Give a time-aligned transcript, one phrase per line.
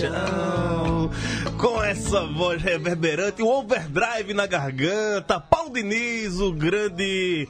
[0.00, 1.10] Chão.
[1.58, 7.46] Com essa voz reverberante, o overdrive na garganta, Paulo Diniz, o grande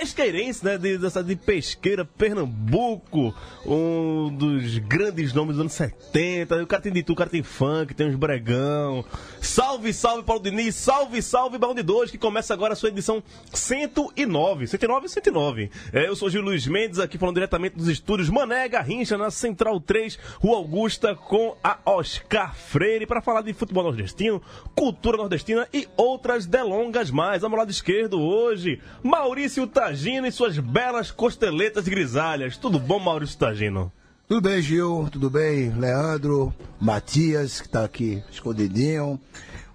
[0.00, 3.34] pesqueirense, né, de, dessa de Pesqueira, Pernambuco,
[3.66, 6.62] um dos grandes nomes dos anos 70.
[6.62, 9.04] O cara tem de tudo, o cara tem funk, tem uns bregão.
[9.42, 13.22] Salve, salve, Paulo Diniz, salve, salve, Balão de Dois, que começa agora a sua edição
[13.52, 14.66] 109.
[14.66, 15.70] 109 109.
[15.92, 19.78] É, eu sou Gil Luiz Mendes, aqui falando diretamente dos estúdios Mané Garrincha, na Central
[19.80, 24.40] 3, Rua Augusta, com a Oscar Freire, para falar de futebol nordestino,
[24.74, 27.42] cultura nordestina e outras delongas mais.
[27.42, 32.56] Meu lado esquerdo hoje, Maurício Tagino e suas belas costeletas grisalhas.
[32.56, 33.90] Tudo bom, Maurício Tagino?
[34.28, 35.08] Tudo bem, Gil?
[35.10, 36.54] Tudo bem, Leandro?
[36.80, 39.18] Matias, que tá aqui escondidinho.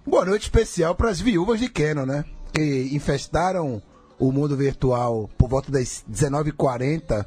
[0.06, 2.24] Boa noite especial para as viúvas de Canon, né?
[2.50, 3.82] Que infestaram
[4.18, 7.26] o mundo virtual por volta das 19h40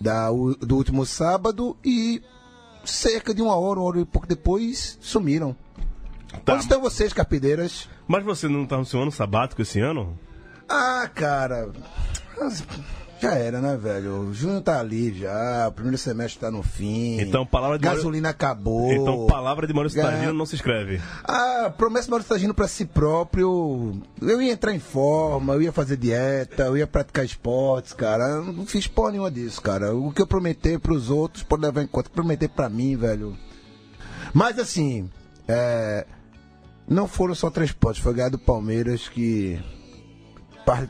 [0.00, 2.22] da, u- do último sábado e
[2.84, 5.56] cerca de uma hora, uma hora e pouco depois, sumiram.
[6.44, 6.54] Tá.
[6.54, 7.88] Onde estão vocês, capideiras?
[8.06, 10.16] Mas você não tá no seu ano sabático esse ano?
[10.68, 11.70] Ah, cara.
[13.20, 14.22] Já era, né, velho?
[14.30, 17.20] O junho tá ali já, o primeiro semestre tá no fim.
[17.20, 18.92] Então, palavra de Gasolina acabou.
[18.92, 21.00] Então, palavra de Maurício Ga- Tagino não se escreve.
[21.22, 24.02] Ah, promessa Maurício tá agindo pra si próprio.
[24.20, 28.24] Eu ia entrar em forma, eu ia fazer dieta, eu ia praticar esportes, cara.
[28.24, 29.94] Eu não fiz porra nenhuma disso, cara.
[29.94, 32.08] O que eu prometer pros outros, pode levar em conta.
[32.08, 33.38] O que eu prometer pra mim, velho.
[34.34, 35.08] Mas assim,
[35.46, 36.04] é,
[36.88, 39.60] não foram só três pontos, foi ganhar do Palmeiras que
[40.64, 40.88] par-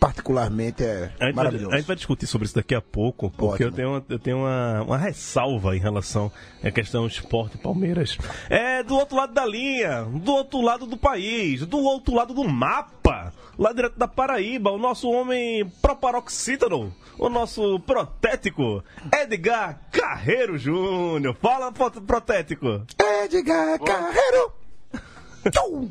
[0.00, 1.72] particularmente é A gente, vai, maravilhoso.
[1.72, 3.68] a gente vai discutir sobre isso daqui a pouco, porque Ótimo.
[3.68, 6.30] eu tenho, uma, eu tenho uma, uma ressalva em relação
[6.62, 8.18] à questão esporte Palmeiras.
[8.50, 12.42] É do outro lado da linha, do outro lado do país, do outro lado do
[12.42, 18.82] mapa, lá direto da Paraíba, o nosso homem proparoxítano, o nosso protético,
[19.22, 21.36] Edgar Carreiro Júnior.
[21.40, 22.82] Fala, pro- protético.
[23.22, 24.52] Edgar Carreiro!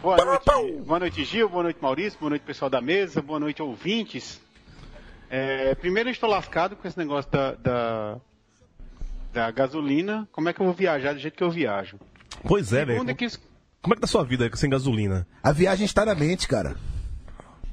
[0.02, 1.50] Boa noite, boa noite, Gil.
[1.50, 2.18] Boa noite, Maurício.
[2.20, 3.22] Boa noite, pessoal da mesa.
[3.22, 4.42] Boa noite, ouvintes.
[5.30, 8.18] É, primeiro, eu estou lascado com esse negócio da, da,
[9.34, 10.28] da gasolina.
[10.32, 12.00] Como é que eu vou viajar do jeito que eu viajo?
[12.48, 13.00] Pois é, velho.
[13.00, 13.40] Segundo, que isso-
[13.82, 15.28] Como é que tá a sua vida sem gasolina?
[15.44, 16.78] A viagem está na mente, cara.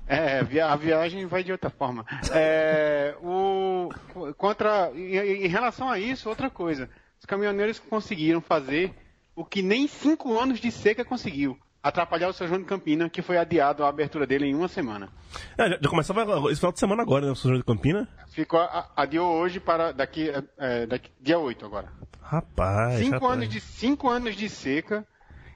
[0.06, 2.04] É, a viagem vai de outra forma.
[2.32, 3.90] É, o,
[4.36, 6.88] contra, em, em relação a isso, outra coisa.
[7.20, 8.92] Os caminhoneiros conseguiram fazer
[9.36, 11.56] o que nem cinco anos de seca conseguiu.
[11.88, 15.08] Atrapalhar o São João de Campina, que foi adiado a abertura dele em uma semana.
[15.56, 17.32] É, já, já começava esse final de semana agora, né?
[17.32, 18.06] O São João de Campina.
[18.32, 21.88] Ficou, a- adiou hoje para daqui, é, daqui dia 8 agora.
[22.22, 22.98] Rapaz.
[22.98, 23.32] Cinco rapaz.
[23.32, 25.06] anos, de, cinco anos de seca,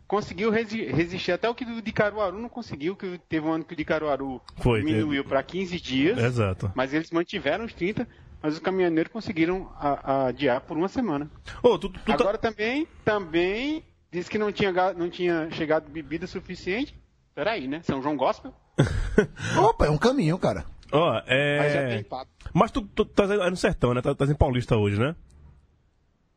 [0.06, 1.32] conseguiu resi- resistir.
[1.32, 3.84] Até o que o de Caruaru não conseguiu, que teve um ano que o de
[3.84, 6.18] Caruaru Foi, diminuiu para 15 dias.
[6.18, 6.72] Exato.
[6.74, 8.08] Mas eles mantiveram os 30,
[8.42, 11.30] mas os caminhoneiros conseguiram a- a adiar por uma semana.
[11.62, 16.26] Ô, tu, tu tá- Agora também, também disse que não tinha, não tinha chegado bebida
[16.26, 16.94] suficiente.
[17.34, 17.80] Peraí, né?
[17.82, 18.54] São João Gospel?
[19.58, 20.64] Opa, é um caminho, cara.
[20.92, 21.88] Ó, Mas já é.
[21.96, 22.30] tem papo.
[22.52, 24.02] Mas tu, tu tá no sertão, né?
[24.02, 25.16] Tá, tá em Paulista hoje, né?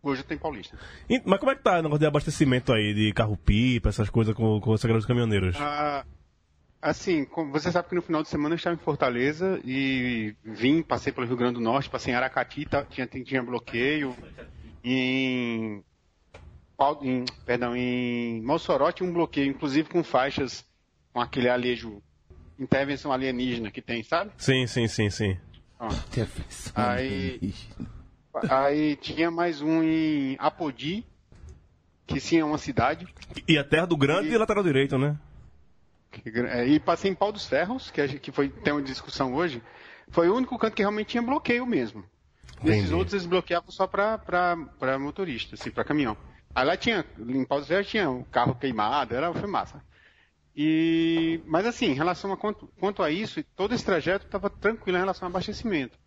[0.01, 0.77] Hoje tem Paulista.
[1.09, 4.33] E- mas como é que tá o negócio de abastecimento aí, de carro-pipa, essas coisas
[4.33, 5.57] com, com galera dos caminhoneiros?
[5.59, 6.05] Ah,
[6.81, 10.81] assim, como você sabe que no final de semana eu estava em Fortaleza e vim,
[10.83, 14.15] passei pelo Rio Grande do Norte, passei em Aracati, tá- tinha, tinha bloqueio.
[14.83, 15.83] Em,
[17.01, 20.65] em- perdão, em Mossoró tinha um bloqueio, inclusive com faixas
[21.13, 22.01] com aquele alejo,
[22.59, 24.31] intervenção alienígena que tem, sabe?
[24.37, 25.37] Sim, sim, sim, sim.
[25.79, 25.89] Ó,
[26.75, 27.53] Aí-
[28.49, 31.05] aí tinha mais um em Apodi,
[32.05, 33.07] que sim é uma cidade.
[33.47, 35.17] E a terra do grande e, E- lateral direito, né?
[36.49, 39.61] É, E passei em Pau dos Ferros, que, a que foi tem uma discussão hoje.
[40.09, 42.03] Foi o único canto que realmente tinha bloqueio mesmo.
[42.63, 42.93] Nesses Entendi.
[42.93, 46.15] outros eles bloqueavam só para motorista, assim, para caminhão.
[46.55, 49.83] Aí lá tinha, em Paulo Ferreira tinha o carro queimado, era, foi massa.
[50.55, 54.97] E, mas assim, em relação a quanto, quanto a isso, todo esse trajeto estava tranquilo
[54.97, 55.99] em relação ao abastecimento.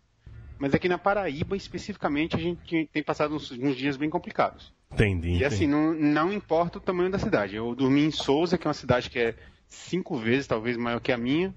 [0.57, 4.73] Mas aqui na Paraíba, especificamente, a gente tem passado uns, uns dias bem complicados.
[4.91, 5.37] Entendi.
[5.37, 7.55] E assim, não, não importa o tamanho da cidade.
[7.55, 9.35] Eu dormi em Souza, que é uma cidade que é
[9.67, 11.53] cinco vezes, talvez, maior que a minha.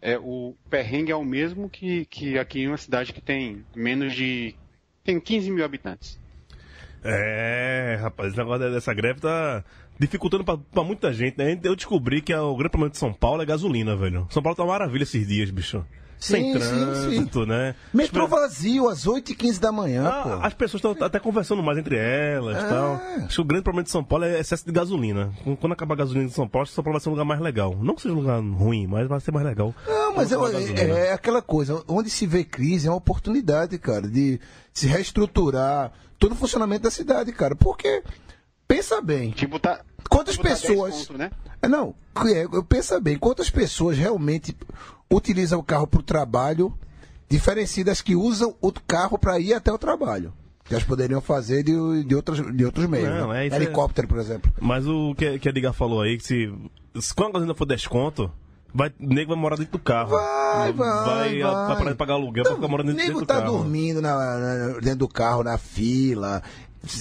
[0.00, 4.14] É, o perrengue é o mesmo que, que aqui em uma cidade que tem menos
[4.14, 4.54] de.
[5.02, 6.18] tem 15 mil habitantes.
[7.04, 9.62] É, rapaz, esse negócio dessa greve tá
[9.98, 11.58] dificultando pra, pra muita gente, né?
[11.62, 14.26] Eu descobri que o grande problema de São Paulo é gasolina, velho.
[14.30, 15.84] São Paulo tá uma maravilha esses dias, bicho.
[16.18, 17.48] Sem Sim, trânsito, sim.
[17.48, 17.74] né?
[17.92, 20.28] Metrô vazio, às 8h15 da manhã, Ah, pô.
[20.46, 22.68] as pessoas estão até conversando mais entre elas e É.
[22.68, 22.94] tal.
[23.26, 25.32] Acho que o grande problema de São Paulo é excesso de gasolina.
[25.60, 27.24] Quando acabar a gasolina de São Paulo, acho que São Paulo vai ser um lugar
[27.26, 27.76] mais legal.
[27.80, 29.74] Não que seja um lugar ruim, mas vai ser mais legal.
[29.86, 34.08] Não, mas é, é- é aquela coisa, onde se vê crise é uma oportunidade, cara,
[34.08, 34.40] de
[34.72, 37.54] se reestruturar todo o funcionamento da cidade, cara.
[37.54, 38.02] Porque,
[38.66, 39.80] pensa bem, Tipo, tá.
[40.08, 40.94] quantas tipo, tá 10 pessoas.
[41.06, 41.30] conto, né?
[41.60, 41.94] É, Não,
[42.26, 44.54] é, eu pensa bem, quantas pessoas realmente
[45.14, 46.72] utilizam o carro para o trabalho,
[47.28, 50.32] diferenciam das que usam o carro para ir até o trabalho.
[50.64, 53.08] Que elas poderiam fazer de, de, outros, de outros meios.
[53.10, 53.44] Não, né?
[53.44, 54.50] é, isso é- Helicóptero, por exemplo.
[54.60, 56.52] Mas o que, que a Diga falou aí, que se,
[56.98, 58.32] se quando a gasolina for desconto,
[58.72, 60.10] vai, o nego vai morar dentro do carro.
[60.12, 61.66] Vai, vai, Vai, vai.
[61.66, 63.58] pra parar de pagar aluguel, vai ficar morando O dentro, nego dentro do tá carro.
[63.58, 66.42] dormindo na- na- dentro do carro, na fila,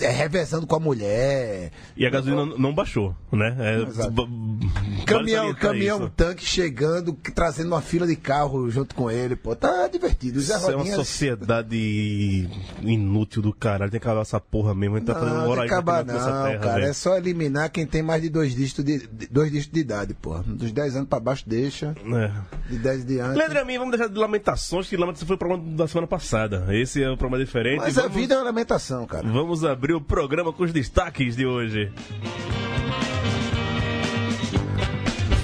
[0.02, 1.72] é, revezando com a mulher.
[1.96, 3.56] E a gasolina não baixou, né?
[3.60, 9.56] É, Caminhão, caminhão tanque chegando, trazendo uma fila de carro junto com ele, pô.
[9.56, 10.40] Tá divertido.
[10.40, 12.50] Isso é uma Rodinhas- sociedade
[12.82, 13.92] inútil do caralho.
[13.92, 14.96] Tem que acabar essa porra mesmo.
[14.96, 16.14] A gente tá fazendo Não, que acabar não,
[16.60, 16.74] cara.
[16.76, 16.86] velho.
[16.86, 20.14] É só eliminar quem tem mais de dois dígitos de, de- dois dígitos de idade,
[20.14, 20.38] pô.
[20.40, 22.32] Dos 10 anos pra baixo deixa, É.
[22.72, 23.38] de 10 de antes.
[23.38, 26.66] Leandro a mim, vamos deixar de lamentações, que lamentação foi o programa da semana passada.
[26.70, 27.80] Esse é o programa diferente.
[27.80, 29.28] Mas a vamos, vida é uma lamentação, cara.
[29.28, 31.92] vamos abrir o programa com os destaques de hoje.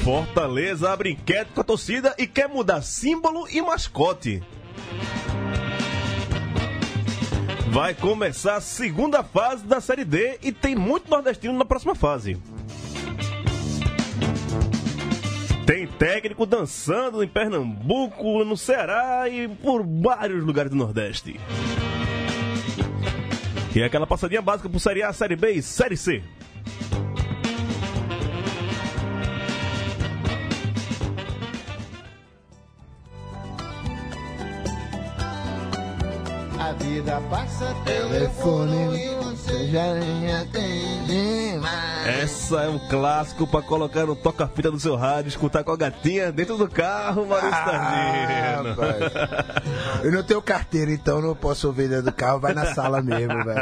[0.03, 4.41] Fortaleza abre enquete com a torcida e quer mudar símbolo e mascote.
[7.69, 12.37] Vai começar a segunda fase da Série D e tem muito nordestino na próxima fase.
[15.65, 21.39] Tem técnico dançando em Pernambuco, no Ceará e por vários lugares do Nordeste.
[23.75, 26.23] E aquela passadinha básica por Série A, Série B e Série C.
[36.59, 39.18] A vida passa Telefone,
[42.05, 46.31] Essa é um clássico pra colocar no toca-fita do seu rádio, escutar com a gatinha
[46.31, 48.63] dentro do carro, Maurício Ah.
[50.03, 52.39] Eu não tenho carteira, então não posso ouvir dentro do carro.
[52.39, 53.59] Vai na sala mesmo, velho.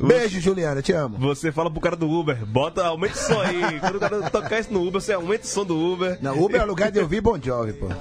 [0.00, 0.80] Beijo, Juliana.
[0.82, 1.16] Te amo.
[1.18, 3.80] Você fala pro cara do Uber, bota, aumenta o som aí.
[3.80, 6.18] Quando o cara tocar isso no Uber, você aumenta o som do Uber.
[6.22, 7.88] Não, Uber é o lugar de ouvir Bon Jovi, pô.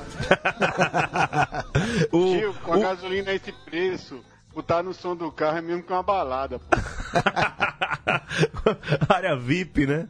[2.11, 4.19] O- Tio, com a o- gasolina a esse preço,
[4.57, 6.59] botar no som do carro é mesmo que uma balada.
[6.59, 6.65] pô.
[9.13, 10.07] área VIP, né?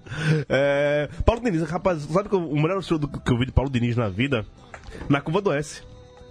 [0.49, 3.69] É, Paulo Diniz, rapaz, sabe que o melhor show do- que eu vi de Paulo
[3.69, 4.45] Diniz na vida?
[5.09, 5.81] Na Curva do S.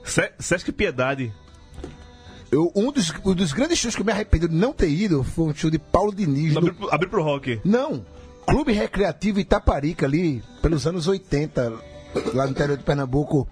[0.04, 1.32] Se- Sesc Piedade.
[2.50, 5.22] Eu, um, dos, um dos grandes shows que eu me arrependo de não ter ido
[5.24, 6.52] foi um show de Paulo Diniz.
[6.54, 7.60] no- Abriu, pro- abriu pro rock.
[7.64, 8.04] Não,
[8.46, 11.72] Clube Recreativo Itaparica, ali, pelos anos 80,
[12.32, 13.48] lá no interior de Pernambuco,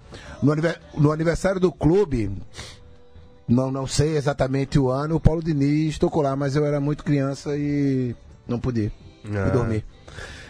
[0.97, 2.31] no aniversário do clube.
[3.47, 7.03] Não, não sei exatamente o ano, o Paulo Diniz tocou lá, mas eu era muito
[7.03, 8.15] criança e
[8.47, 8.91] não pude.
[9.23, 9.49] Fui Ah.
[9.49, 9.83] dormir.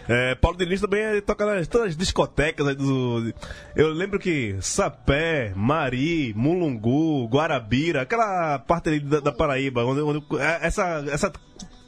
[0.07, 3.33] É, Paulo Diniz também toca nas todas as discotecas do.
[3.75, 10.23] Eu lembro que Sapé, Mari, Mulungu, Guarabira, aquela parte ali da, da Paraíba, onde, onde
[10.39, 11.33] é, essa, essa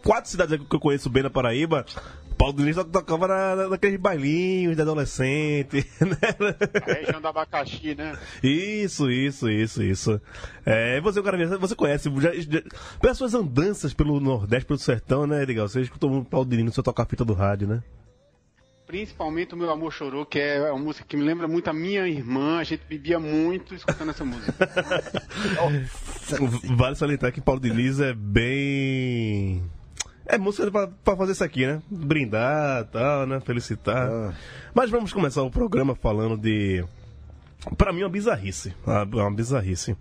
[0.08, 1.86] quatro cidades que eu conheço bem na Paraíba,
[2.38, 6.18] Paulo Diniz to- tocava na, na- naqueles bailinhos de adolescente, né?
[6.88, 8.18] A região do abacaxi, né?
[8.42, 10.22] Isso, isso, isso, isso.
[10.66, 12.62] É, você, cara, você conhece já, já,
[13.02, 15.68] pelas suas andanças pelo Nordeste, pelo Sertão, né, legal?
[15.68, 17.84] Você escutou muito Paulo Diniz no seu tocar-fita do rádio, né?
[18.86, 22.08] Principalmente o Meu Amor Chorou, que é uma música que me lembra muito a minha
[22.08, 22.60] irmã.
[22.60, 24.54] A gente bebia muito escutando essa música.
[26.76, 29.62] Vale salientar que Paulo Diniz é bem.
[30.28, 31.82] É música pra, pra fazer isso aqui, né?
[31.90, 33.40] Brindar tal, né?
[33.40, 34.10] Felicitar.
[34.10, 34.34] Ah.
[34.74, 36.84] Mas vamos começar o programa falando de.
[37.78, 38.74] Pra mim, uma bizarrice.
[38.86, 39.96] Uma, uma bizarrice.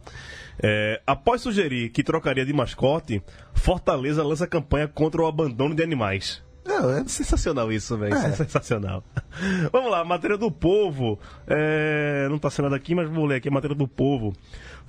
[0.62, 3.23] É, após sugerir que trocaria de mascote,
[3.54, 6.42] Fortaleza lança campanha contra o abandono de animais.
[6.66, 7.04] Não, é...
[7.06, 8.14] Sensacional isso, velho.
[8.14, 8.32] É.
[8.32, 9.04] Sensacional.
[9.73, 11.18] Vamos lá, matéria do povo.
[11.46, 14.35] É, não tá sendo aqui, mas vou ler aqui a matéria do povo.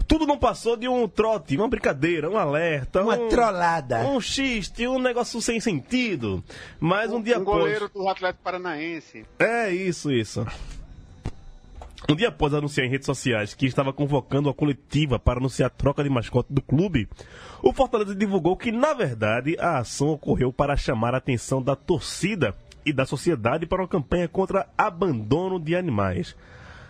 [0.08, 4.00] Tudo não passou de um trote, uma brincadeira, um alerta, Uma um, trollada.
[4.08, 6.44] um xiste, um negócio sem sentido.
[6.80, 7.58] Mas um, dia um após.
[7.58, 9.26] goleiro do Atlético Paranaense.
[9.40, 10.46] É isso, isso.
[12.10, 15.70] Um dia após anunciar em redes sociais que estava convocando a coletiva para anunciar a
[15.70, 17.10] troca de mascote do clube,
[17.62, 22.56] o Fortaleza divulgou que, na verdade, a ação ocorreu para chamar a atenção da torcida
[22.86, 26.36] e da sociedade para uma campanha contra abandono de animais.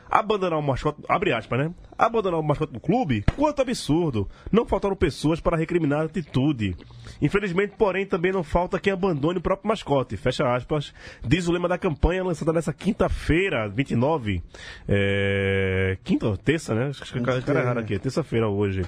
[0.09, 1.73] Abandonar o mascote, abre aspas, né?
[1.97, 3.23] Abandonar o mascote do clube?
[3.35, 4.29] Quanto absurdo!
[4.51, 6.75] Não faltaram pessoas para recriminar a atitude.
[7.21, 10.15] Infelizmente, porém, também não falta quem abandone o próprio mascote.
[10.15, 10.93] Fecha aspas.
[11.25, 14.41] Diz o lema da campanha lançada nessa quinta-feira, 29.
[14.87, 15.97] É...
[16.03, 16.87] Quinta ou terça, né?
[16.89, 17.97] Acho que o cara é errado aqui.
[17.99, 18.83] Terça-feira hoje.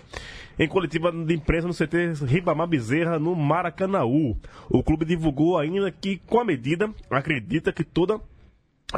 [0.58, 4.38] Em coletiva de imprensa no CT Ribamar Bezerra, no Maracanaú.
[4.70, 8.20] O clube divulgou ainda que, com a medida, acredita que toda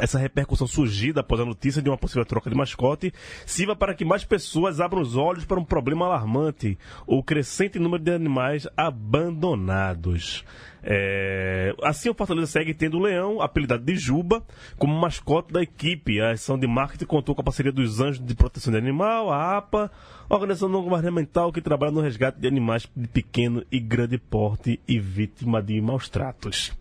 [0.00, 3.12] essa repercussão surgida após a notícia de uma possível troca de mascote
[3.44, 8.02] sirva para que mais pessoas abram os olhos para um problema alarmante, o crescente número
[8.02, 10.44] de animais abandonados.
[10.82, 14.42] É, Assim, o Fortaleza segue tendo o Leão, apelidado de Juba,
[14.78, 16.20] como mascote da equipe.
[16.20, 19.56] A ação de marketing contou com a parceria dos Anjos de Proteção de Animal, a
[19.58, 19.90] APA,
[20.36, 24.98] organização não governamental que trabalha no resgate de animais de pequeno e grande porte e
[24.98, 26.72] vítima de maus tratos.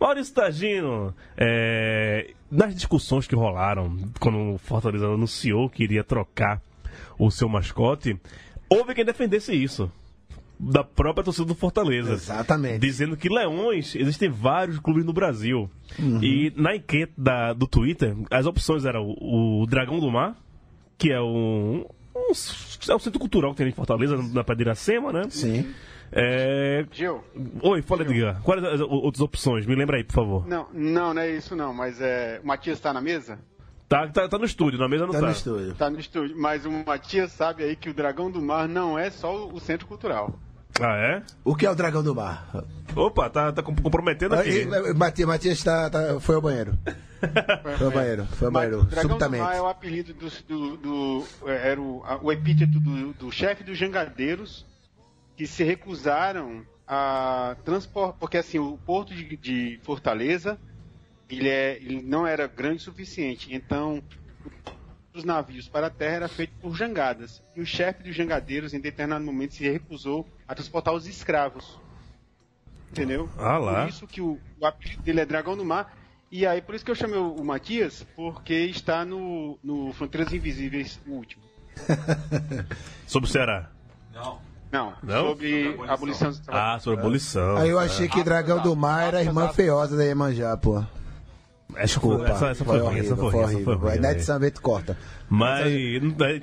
[0.00, 6.60] Maurício Tagino, é, nas discussões que rolaram quando o Fortaleza anunciou que iria trocar
[7.18, 8.18] o seu mascote,
[8.68, 9.90] houve quem defendesse isso.
[10.60, 12.12] Da própria torcida do Fortaleza.
[12.12, 12.80] Exatamente.
[12.80, 15.70] Dizendo que leões, existem vários clubes no Brasil.
[15.96, 16.20] Uhum.
[16.20, 20.36] E na enquete da, do Twitter, as opções eram o, o Dragão do Mar,
[20.98, 21.86] que é um,
[22.18, 25.22] um, é um centro cultural que tem em Fortaleza, na Praia de Iracema, né?
[25.30, 25.72] Sim.
[26.10, 26.86] É...
[26.90, 27.22] Gil?
[27.62, 28.40] Oi, fala, Edgar.
[28.42, 29.66] Quais as outras opções?
[29.66, 30.46] Me lembra aí, por favor.
[30.48, 32.40] Não, não, não é isso não, mas é.
[32.42, 33.38] O Matias tá na mesa?
[33.88, 35.26] Tá, tá, tá no estúdio, na mesa não Tá tá.
[35.26, 35.74] no estúdio.
[35.74, 36.36] Tá no estúdio.
[36.38, 39.86] Mas o Matias sabe aí que o Dragão do Mar não é só o centro
[39.86, 40.38] cultural.
[40.80, 41.22] Ah, é?
[41.44, 42.48] O que é o dragão do mar?
[42.94, 44.50] Opa, tá, tá com- comprometendo aqui.
[44.72, 46.78] Aí, Matias, Matias tá, tá- foi ao banheiro.
[47.76, 48.80] Foi ao banheiro, foi ao Mas banheiro.
[48.82, 49.30] o Dragão do.
[49.30, 50.28] Mar é o apelido do.
[50.46, 54.64] do, do- é, era o, o epíteto do, do chefe dos jangadeiros
[55.36, 58.16] que se recusaram a transportar.
[58.20, 60.58] Porque assim, o porto de, de Fortaleza
[61.28, 63.52] ele, é, ele não era grande o suficiente.
[63.52, 64.00] Então,
[65.14, 67.42] os navios para a terra era feito por jangadas.
[67.56, 71.78] E o chefe dos jangadeiros, em determinado momento, se recusou a transportar os escravos.
[72.90, 73.28] Entendeu?
[73.36, 73.82] Ah lá.
[73.82, 75.96] Por isso que o, o apelido dele é Dragão do Mar.
[76.30, 80.32] E aí, por isso que eu chamei o, o Matias, porque está no, no Fronteiras
[80.32, 81.42] Invisíveis, o último.
[83.06, 83.70] Sobre o Ceará.
[84.70, 85.28] Não, Não?
[85.28, 86.76] sobre a abolição do trabalho.
[86.76, 87.56] Ah, sobre a abolição.
[87.56, 90.84] Aí eu achei que dragão do mar era a irmã feiosa da Iemanjá, pô.
[91.74, 92.28] Desculpa.
[92.28, 94.18] Essa, essa foi, ruim, essa foi, ruim, essa foi ruim, Vai né?
[94.20, 94.96] Sambento corta.
[95.28, 95.64] Mas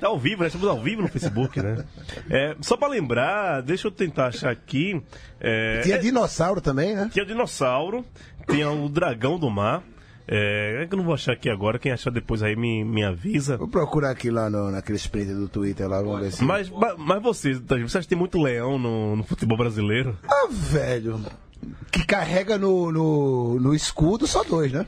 [0.00, 0.46] tá ao vivo, né?
[0.46, 1.84] Estamos ao vivo no Facebook, né?
[2.30, 5.00] É, só pra lembrar, deixa eu tentar achar aqui.
[5.40, 7.08] É, Tinha é, dinossauro também, né?
[7.12, 8.04] tinha dinossauro,
[8.48, 9.82] tinha o dragão do mar.
[10.28, 13.04] É, é que eu não vou achar aqui agora, quem achar depois aí me, me
[13.04, 13.56] avisa.
[13.56, 16.44] Vou procurar aqui lá no, naquele sprint do Twitter lá, vamos ver se.
[16.44, 20.18] Mas, mas, mas vocês, Tadinho, você acha que tem muito leão no, no futebol brasileiro?
[20.28, 21.20] Ah, velho.
[21.92, 24.86] Que carrega no, no, no escudo só dois, né?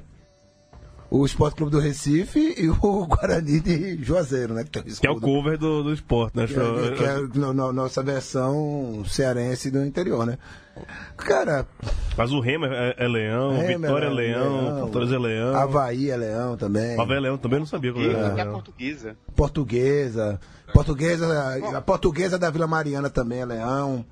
[1.11, 2.77] O Esporte Clube do Recife e o
[3.09, 4.63] Guarani de Juazeiro, né?
[4.65, 6.47] Que, tem o Que é o cover do, do esporte, né?
[6.47, 10.37] Que é, que é no- no- nossa versão cearense do interior, né?
[11.17, 11.67] Cara,
[12.17, 15.57] Mas o Remo é, é leão, Remo é Vitória é leão, leão, Fortaleza é leão.
[15.57, 17.01] Havaí é leão também.
[17.01, 18.35] Havaí é leão também, não sabia como era.
[18.35, 18.53] leão.
[18.53, 19.17] portuguesa.
[19.35, 20.41] Portuguesa.
[20.73, 21.77] Portuguesa.
[21.77, 24.05] A portuguesa da Vila Mariana também é leão.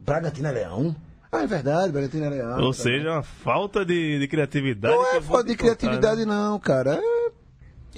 [0.00, 0.96] Bragantino é leão?
[1.32, 2.50] Ah, é verdade, é leão.
[2.50, 2.72] Ou também.
[2.72, 4.94] seja, uma falta de, de criatividade.
[4.94, 7.00] Não é falta de contar, criatividade, não, cara.
[7.02, 7.30] É...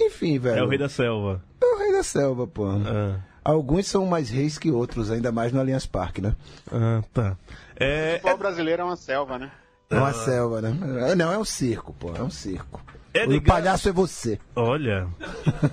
[0.05, 0.55] Enfim, velho.
[0.55, 0.61] né?
[0.61, 1.43] É o rei da selva.
[1.61, 2.67] É o rei da selva, pô.
[2.67, 6.35] Ah, Alguns são mais reis que outros, ainda mais no Allianz Parque, né?
[6.71, 7.31] ah, tá.
[7.31, 9.51] O É, futebol brasileiro é uma selva, né?
[9.89, 11.15] É uma selva, né?
[11.15, 12.13] Não, é um circo, pô.
[12.15, 12.81] É um circo.
[13.13, 14.39] É o palhaço é você.
[14.55, 15.07] olha.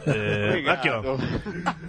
[0.07, 1.03] É, aqui, ó.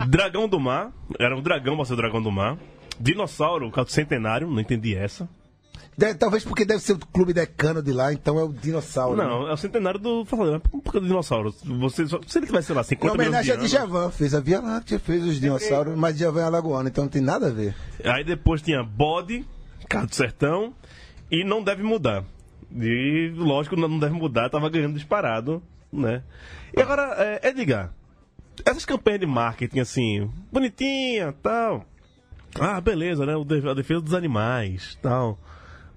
[0.08, 0.92] Dragão do mar.
[1.20, 2.58] Era um dragão pra ser o dragão do mar.
[3.00, 5.28] Dinossauro, o caso centenário, não entendi essa.
[6.18, 9.16] Talvez porque deve ser o clube decano de lá, então é o dinossauro.
[9.18, 9.24] né?
[9.24, 10.26] Não, é o centenário do.
[10.26, 11.54] Por que do dinossauro?
[11.64, 14.34] Você, se ele tivesse, sei lá, Em 50 milhões homenagem a de anos, Djavan, fez
[14.34, 17.52] a Via Láctea, fez os dinossauros, mas Djavan é alagoano, então não tem nada a
[17.52, 17.76] ver.
[18.04, 19.46] Aí depois tinha bode,
[19.88, 20.74] carro do sertão,
[21.30, 22.24] e não deve mudar.
[22.74, 26.24] E lógico, não deve mudar, tava ganhando disparado, né?
[26.76, 27.94] E agora, é, Edgar,
[28.66, 31.86] essas campanhas de marketing assim, bonitinha tal.
[32.60, 33.34] Ah, beleza, né?
[33.70, 35.38] A defesa dos animais tal.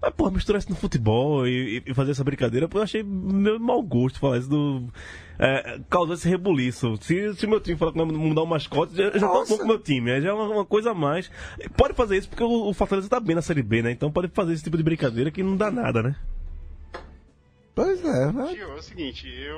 [0.04, 3.58] Mas, porra, misturar isso no futebol e, e fazer essa brincadeira, pô, eu achei meio
[3.58, 4.92] mau gosto falar isso do.
[5.38, 6.98] É, causar esse rebuliço.
[7.00, 9.64] Se, se meu time falar que vai mudar o mascote, já, já tá bom com
[9.64, 10.12] o meu time.
[10.12, 11.30] aí Já é uma, uma coisa a mais.
[11.74, 13.92] Pode fazer isso porque o, o Fortaleza tá bem na Série B, né?
[13.92, 16.16] Então pode fazer esse tipo de brincadeira que não dá nada, né?
[17.74, 18.54] Pois é, né?
[18.54, 19.56] Gil, é o seguinte, eu.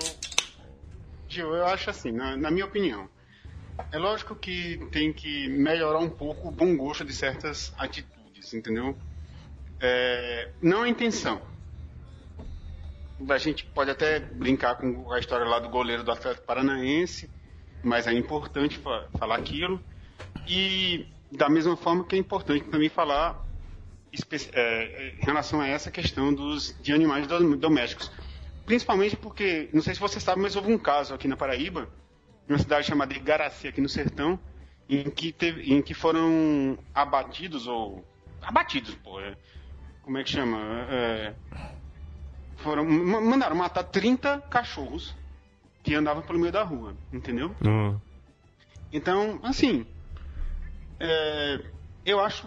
[1.29, 3.09] Gil, eu acho assim, na, na minha opinião.
[3.91, 8.97] É lógico que tem que melhorar um pouco o bom gosto de certas atitudes, entendeu?
[9.81, 11.41] É, não a intenção.
[13.29, 17.31] A gente pode até brincar com a história lá do goleiro do Atlético Paranaense,
[17.83, 19.81] mas é importante fa- falar aquilo.
[20.47, 23.45] E da mesma forma que é importante também falar
[24.53, 28.11] é, em relação a essa questão dos, de animais do- domésticos.
[28.65, 31.89] Principalmente porque, não sei se você sabe, mas houve um caso aqui na Paraíba,
[32.49, 34.39] numa cidade chamada Igaraci, aqui no sertão,
[34.89, 38.05] em que, teve, em que foram abatidos, ou.
[38.43, 39.21] Abatidos, pô.
[39.21, 39.37] é,
[40.07, 40.57] como é que chama?
[40.89, 41.35] É,
[42.59, 45.13] foram, ma- mandaram matar 30 cachorros
[45.83, 47.53] que andavam pelo meio da rua, entendeu?
[47.61, 47.99] Hum.
[48.93, 49.85] Então, assim,
[51.01, 51.61] é,
[52.05, 52.47] eu acho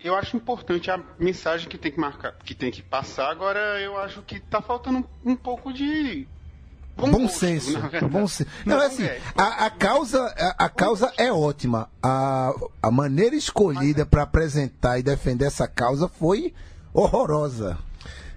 [0.00, 3.30] eu acho importante a mensagem que tem que marcar, que tem que passar.
[3.30, 6.26] Agora, eu acho que tá faltando um, um pouco de
[6.96, 7.78] Bom, gosto, senso.
[8.10, 8.50] Bom senso.
[8.66, 9.04] Não, é assim,
[9.36, 11.88] a, a causa, a, a causa é ótima.
[12.02, 16.52] A, a maneira escolhida para apresentar e defender essa causa foi
[16.92, 17.78] horrorosa.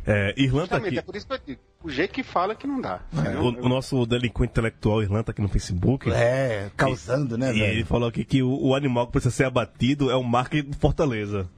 [0.07, 0.99] É, Irlanda tá Justamente, aqui.
[0.99, 2.99] é por isso que eu digo, o jeito que fala é que não dá.
[3.25, 3.37] É.
[3.39, 6.11] O, o nosso delinquente intelectual Irlanda tá aqui no Facebook.
[6.11, 7.85] É, causando, né, E ele velho?
[7.87, 11.49] falou aqui que o, o animal que precisa ser abatido é o marketing do Fortaleza.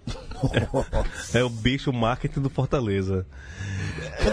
[1.34, 3.26] É o bicho marketing do Fortaleza.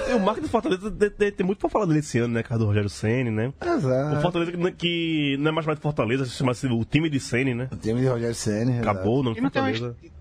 [0.09, 2.43] É, O marketing do Fortaleza tem, tem- tem muito pra falar dele esse ano, né?
[2.45, 3.53] Cara do Rogério Senni, né?
[3.61, 4.21] O Exato.
[4.23, 7.53] Fortaleza que, que não é mais mais do Fortaleza, se chama o time de Senni,
[7.55, 7.69] né?
[7.73, 8.79] O time de Rogério Senna.
[8.81, 9.97] Acabou o nome E não Fortaleza.
[10.01, 10.13] tem-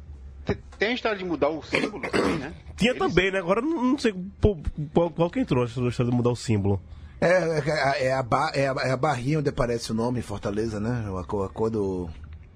[0.77, 2.53] tem a história de mudar o símbolo também, né?
[2.75, 3.39] Tinha Eles- também, né?
[3.39, 6.81] Agora não, sei qual, qual que entrou a história de mudar o símbolo.
[7.21, 11.05] É, é, é a é, a, é a barrinha onde aparece o nome Fortaleza, né?
[11.17, 12.09] A cor, a cor do,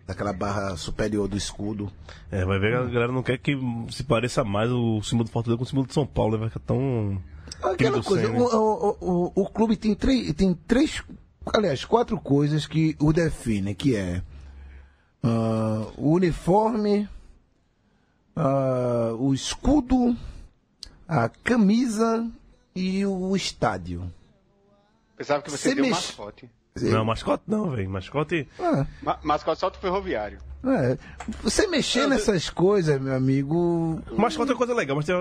[0.05, 1.91] daquela barra superior do escudo.
[2.31, 3.57] É, vai ver que a galera não quer que
[3.89, 6.39] se pareça mais o símbolo do Fortaleza com o símbolo de São Paulo, né?
[6.39, 7.21] Vai ficar tão.
[7.63, 11.01] Aquela coisa, o, o, o, o clube tem três, tem três,
[11.53, 14.21] aliás, quatro coisas que o definem, que é
[15.23, 17.07] ah, o uniforme,
[18.37, 20.15] ah, o escudo,
[21.07, 22.29] a camisa
[22.75, 24.11] e o estádio.
[25.17, 26.49] Pensava que você Você deu mex- mascote.
[26.79, 27.89] Não, mascote não, velho.
[27.89, 28.47] Mascote.
[28.59, 30.37] Ah, Ma mascote só do ferroviário.
[30.63, 30.95] é.
[31.41, 33.99] Você mexer nessas coisas, meu amigo.
[34.15, 35.15] Mascote é coisa legal, mas tem,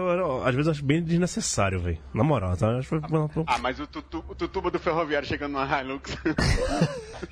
[0.45, 1.99] às vezes eu acho bem desnecessário, velho.
[2.13, 2.77] Na moral, tá?
[2.77, 3.07] Acho que
[3.47, 6.15] Ah, mas o, tutu, o tutuba do ferroviário chegando numa Hilux.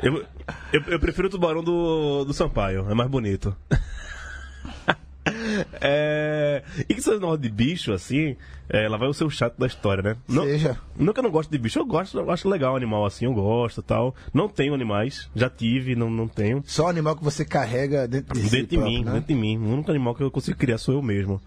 [0.03, 0.25] eu,
[0.73, 3.55] eu, eu prefiro o tubarão do, do Sampaio, é mais bonito.
[5.81, 8.37] É, e que esse negócio de bicho, assim,
[8.69, 10.17] é, lá vai o seu chato da história, né?
[10.29, 10.79] Não, Seja.
[10.97, 13.33] não que eu não gosto de bicho, eu gosto, eu acho legal animal assim, eu
[13.35, 14.15] gosto e tal.
[14.33, 16.63] Não tenho animais, já tive, não, não tenho.
[16.67, 19.13] Só animal que você carrega dentro de si Dentro de próprio, mim, né?
[19.13, 19.59] dentro de mim.
[19.59, 21.41] O único animal que eu consigo criar sou eu mesmo.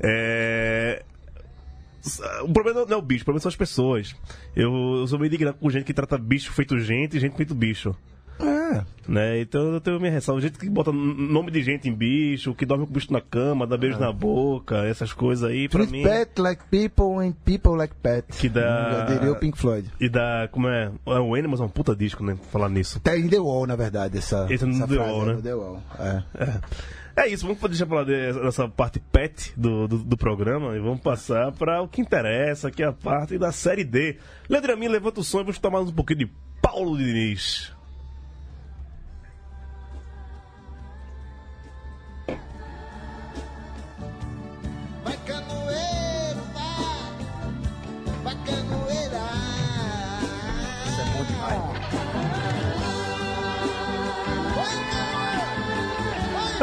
[0.00, 1.02] É...
[2.42, 4.16] O problema não é o bicho, o problema são as pessoas.
[4.56, 7.54] Eu, eu sou meio indignado com gente que trata bicho feito gente e gente feito
[7.54, 7.94] bicho.
[8.72, 8.84] É.
[9.06, 9.40] Né?
[9.40, 10.40] Então eu tenho minha ressalva.
[10.40, 13.76] Gente que bota nome de gente em bicho, que dorme com bicho na cama, dá
[13.76, 16.02] beijo na boca, essas coisas aí, pra Treat mim.
[16.02, 18.38] pet like people and people like pets.
[18.38, 19.90] Que dá- diria o Pink Floyd.
[20.00, 20.48] E dá.
[20.52, 20.90] Como é?
[21.06, 22.36] É o Animals é um puta disco, né?
[22.52, 23.00] Falar nisso.
[23.00, 25.40] Tá em The Wall, na verdade, essa, Esse é no essa The Wall, é né?
[25.42, 25.82] The Wall.
[25.98, 26.22] É.
[27.14, 31.00] É isso, vamos deixar falar de- dessa parte pet do, do, do programa e vamos
[31.00, 34.16] passar para o que interessa, que é a parte da Série D.
[34.48, 36.30] Leandro Amin, levanta o som e vamos tomar um pouquinho de
[36.62, 37.71] Paulo Diniz.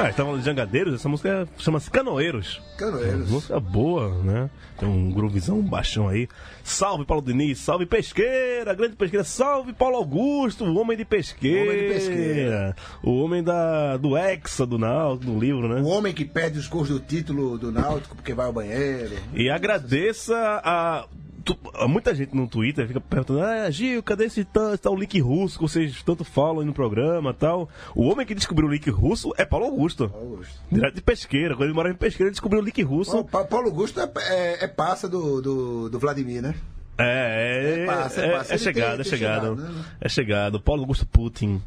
[0.01, 2.61] Ah, estava de Jangadeiros, essa música chama-se Canoeiros.
[2.77, 3.29] Canoeiros.
[3.29, 4.49] Música boa, né?
[4.77, 6.29] Tem um groovizão baixão aí.
[6.63, 11.69] Salve Paulo Diniz, salve Pesqueira, grande Pesqueira, salve Paulo Augusto, o homem de Pesqueira.
[11.69, 12.75] Homem de Pesqueira.
[13.03, 15.81] O homem da, do Hexa, do Náutico, do livro, né?
[15.81, 19.17] O homem que perde os gols do título do Náutico porque vai ao banheiro.
[19.33, 21.05] E agradeça a,
[21.55, 25.57] tu- muita gente no Twitter fica perguntando: Ah, Gil, cadê esse tal, tal link russo
[25.57, 27.69] que vocês tanto falam aí no programa tal?
[27.95, 30.11] O homem que descobriu o link russo é Paulo Augusto.
[30.13, 30.59] Augusto.
[30.71, 31.55] Direto de pesqueira.
[31.55, 33.11] Quando ele morava em pesqueira, ele descobriu o link russo.
[33.11, 36.55] Bom, Pa- Paulo Augusto é, é, é passa do, do, do Vladimir, né?
[36.99, 38.53] É, é, É passa, é passa.
[38.53, 39.55] é chegado, é chegado.
[39.55, 39.85] chegado, né?
[40.01, 40.59] É chegado.
[40.59, 41.61] Paulo Augusto Putin.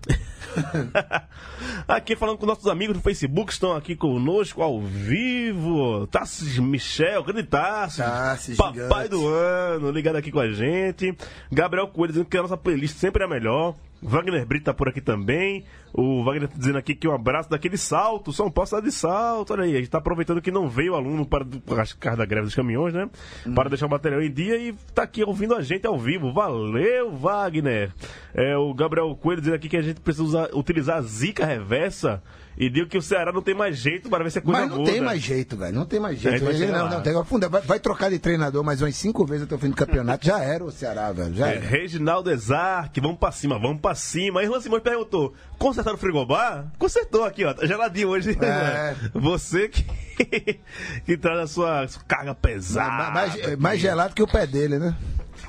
[1.88, 6.06] aqui falando com nossos amigos do Facebook, estão aqui conosco ao vivo.
[6.08, 7.96] Tassis Michel, grande Tassis.
[7.96, 9.08] Tassis, Papai gigante.
[9.08, 11.16] do ano, ligado aqui com a gente.
[11.50, 13.74] Gabriel Coelho dizendo que a nossa playlist sempre é a melhor.
[14.02, 15.64] Wagner Brito tá por aqui também.
[15.94, 18.32] O Wagner tá dizendo aqui que um abraço daquele salto.
[18.32, 19.52] São Paulo cidade de salto.
[19.52, 21.46] Olha aí, a gente tá aproveitando que não veio o aluno para
[21.80, 23.08] acho por da greve dos caminhões, né?
[23.54, 26.32] Para deixar o material em dia e tá aqui ouvindo a gente ao vivo.
[26.32, 27.92] Valeu, Wagner.
[28.34, 32.22] É, o Gabriel Coelho dizendo aqui que a gente precisa usar- utilizar a zica reversa
[32.56, 34.70] e digo que o Ceará não tem mais jeito para ver se a coisa Mas
[34.70, 34.90] não muda.
[34.90, 35.74] tem mais jeito, velho.
[35.74, 36.36] Não tem mais jeito.
[36.44, 37.12] É, vai não, não, tem
[37.48, 40.26] vai, vai trocar de treinador mais umas cinco vezes até o fim do campeonato.
[40.26, 41.34] Já era o Ceará, velho.
[41.34, 41.66] Já É, era.
[41.66, 44.40] Reginaldo Exarque, vamos pra cima, vamos pra cima.
[44.40, 46.66] Aí Juan Simões perguntou: consertaram o frigobar?
[46.78, 47.54] Consertou aqui, ó.
[47.54, 48.36] Tá geladinho hoje.
[48.42, 48.94] É.
[49.14, 49.84] Você que,
[51.06, 53.10] que traz a sua carga pesada.
[53.10, 54.94] mais, mais gelado que o pé dele, né?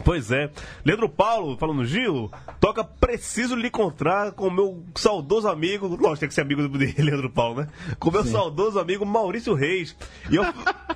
[0.03, 0.49] Pois é.
[0.85, 6.29] Leandro Paulo, falando, Gil, toca Preciso Lhe Encontrar com o meu saudoso amigo, lógico, tem
[6.29, 7.67] que ser amigo do de Leandro Paulo, né?
[7.99, 9.95] Com o meu saudoso amigo Maurício Reis.
[10.29, 10.43] E eu...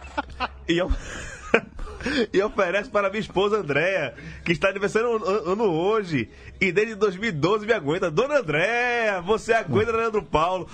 [0.68, 0.92] e eu...
[2.32, 4.14] E oferece para minha esposa Andréia,
[4.46, 6.30] que está aniversário ano, hoje.
[6.62, 8.10] E desde 2012 me aguenta.
[8.12, 10.70] Dona Andréia, você aguenta Leandro Paulo.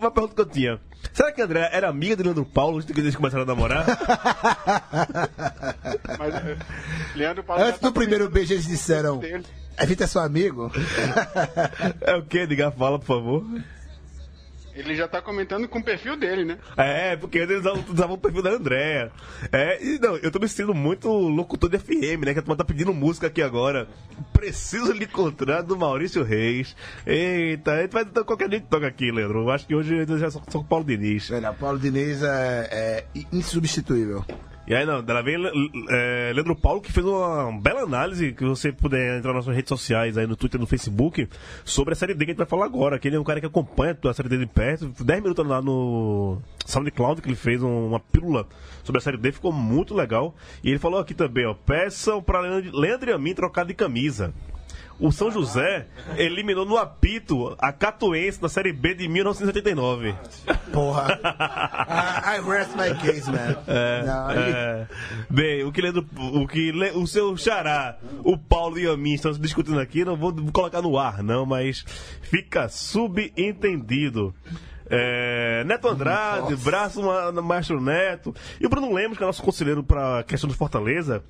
[0.00, 0.80] Uma pergunta que eu tinha.
[1.12, 3.84] Será que a Andréia era amiga de Leandro Paulo antes de eles começaram a namorar?
[6.18, 6.56] Mas, eh,
[7.14, 9.20] Leandro Paulo Antes tá do primeiro beijo, eles disseram.
[9.76, 10.70] A Vitor é seu amigo?
[12.02, 12.46] É o que?
[12.46, 13.44] Diga, fala, por favor.
[14.74, 16.58] Ele já tá comentando com o perfil dele, né?
[16.76, 19.12] É, porque eles usavam, usavam o perfil da Andréia.
[19.50, 22.32] É, e não, eu tô me sentindo muito locutor de FM, né?
[22.32, 23.86] Que a turma tá pedindo música aqui agora.
[24.32, 26.74] Preciso lhe encontrar do Maurício Reis.
[27.06, 29.40] Eita, a gente vai qualquer dia que toca aqui, Leandro.
[29.40, 31.28] Eu acho que hoje eu já sou, sou o Paulo Diniz.
[31.28, 34.24] Velho, Paulo Diniz é, é insubstituível.
[34.64, 35.34] E aí, não, ela vem
[35.90, 39.68] é, Leandro Paulo, que fez uma bela análise, que você puder entrar nas nossas redes
[39.68, 41.28] sociais, aí no Twitter no Facebook,
[41.64, 42.96] sobre a Série D que a gente vai falar agora.
[42.98, 44.86] Que ele é um cara que acompanha a Série D de perto.
[45.02, 48.46] 10 minutos lá no SoundCloud, que ele fez um- uma pílula
[48.84, 50.32] sobre a Série D, ficou muito legal.
[50.62, 54.32] E ele falou aqui também, ó, peçam Leandro, Leandro e a mim trocar de camisa.
[55.02, 55.86] O São José
[56.16, 60.14] eliminou no apito a Catuense na Série B de 1989.
[60.72, 61.18] Porra.
[62.32, 63.56] I, I rest my case, man.
[64.06, 64.86] Não, ele- É,
[65.28, 69.34] bem, o que, Leandro, o que o seu xará, o Paulo e a mim estão
[69.34, 71.84] se discutindo aqui, não vou colocar no ar, não, mas
[72.22, 74.34] fica subentendido.
[74.88, 78.34] É, Neto Andrade, braço ma- Maestro Neto.
[78.60, 81.22] E o Bruno Lemos, que é nosso conselheiro para a questão do Fortaleza,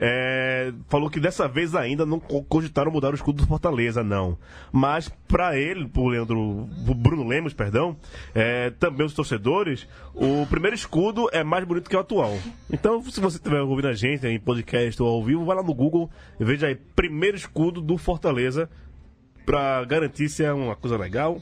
[0.00, 4.38] é, falou que dessa vez ainda não co- cogitaram mudar o escudo do Fortaleza, não.
[4.72, 7.96] Mas para ele, pro Leandro, pro Bruno Lemos, perdão,
[8.34, 12.36] é, também os torcedores, o primeiro escudo é mais bonito que o atual.
[12.72, 15.74] Então, se você estiver ouvindo a gente em podcast ou ao vivo, vai lá no
[15.74, 16.08] Google
[16.38, 18.70] e veja aí, primeiro escudo do Fortaleza,
[19.44, 21.40] para garantir se é uma coisa legal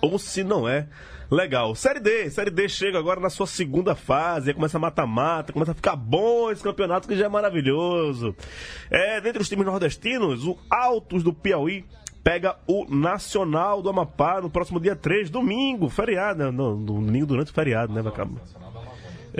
[0.00, 0.88] ou se não é
[1.30, 1.74] legal.
[1.74, 5.96] Série D, Série D chega agora na sua segunda fase, começa mata-mata, começa a ficar
[5.96, 8.34] bom esse campeonato que já é maravilhoso.
[8.90, 11.84] É, dentre os times nordestinos, o Altos do Piauí
[12.22, 16.50] pega o Nacional do Amapá no próximo dia 3, domingo, feriado, né?
[16.50, 18.40] não, domingo durante o feriado, né, vai acabar.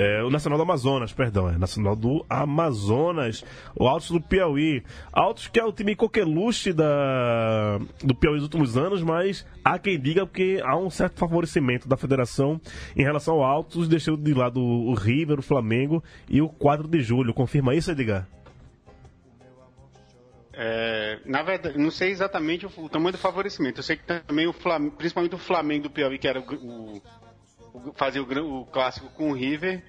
[0.00, 4.84] É, o Nacional do Amazonas, perdão, é Nacional do Amazonas, o Altos do Piauí.
[5.12, 9.98] Altos que é o time coqueluche da, do Piauí nos últimos anos, mas há quem
[9.98, 12.60] diga que há um certo favorecimento da federação
[12.96, 17.00] em relação ao Altos, deixando de lado o River, o Flamengo e o 4 de
[17.00, 17.34] julho.
[17.34, 18.28] Confirma isso, Edgar?
[20.52, 23.78] É, na verdade, não sei exatamente o, o tamanho do favorecimento.
[23.78, 27.02] Eu sei que também o Flamengo, principalmente o Flamengo do Piauí, que era o, o-
[27.94, 29.82] fazia o, o clássico com o River.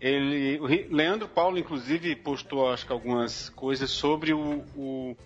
[0.00, 5.16] Ele, o Leandro Paulo, inclusive, postou acho que algumas coisas sobre o, o-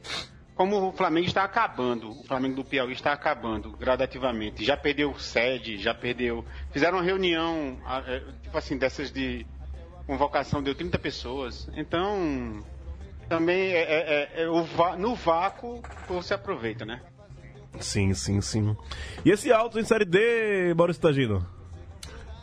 [0.57, 2.11] como o Flamengo está acabando.
[2.11, 4.65] O Flamengo do Piauí está acabando gradativamente.
[4.65, 6.45] Já perdeu sede, já perdeu.
[6.73, 9.47] Fizeram uma reunião, é, tipo assim, dessas de
[10.07, 11.69] convocação, deu 30 pessoas.
[11.77, 12.65] Então,
[13.29, 14.65] também é, é- é- é o
[14.99, 17.01] no vácuo você aproveita, né?
[17.81, 18.77] Sim, sim, sim.
[19.25, 21.45] E esse Altos em Série D, Maurício Tagino?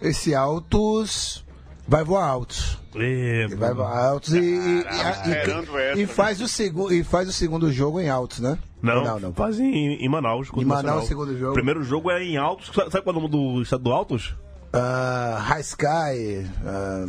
[0.02, 1.46] Esse Altos
[1.88, 2.80] vai voar altos.
[2.96, 4.92] É, Vai voar altos e, e- Caramba,
[5.26, 6.08] e- e- essa, e né?
[6.08, 8.58] faz o segundo e faz o segundo jogo em altos, né?
[8.82, 9.34] Não, não, não.
[9.34, 10.50] faz em, em Manaus.
[10.50, 11.52] com o Em Manaus, o segundo jogo.
[11.52, 12.72] O primeiro jogo é em Altos.
[12.74, 14.36] Sabe qual é o nome do estado do Altos?
[14.74, 17.06] Ah, High Sky, ah,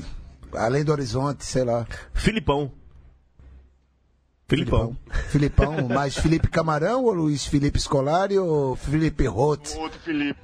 [0.55, 1.87] Além do Horizonte, sei lá.
[2.13, 2.71] Filipão.
[4.57, 4.97] Filipão.
[5.31, 9.75] Filipão, mas Felipe Camarão ou Luiz Felipe Scolari ou Felipe Roth?
[9.77, 10.41] O outro Felipe.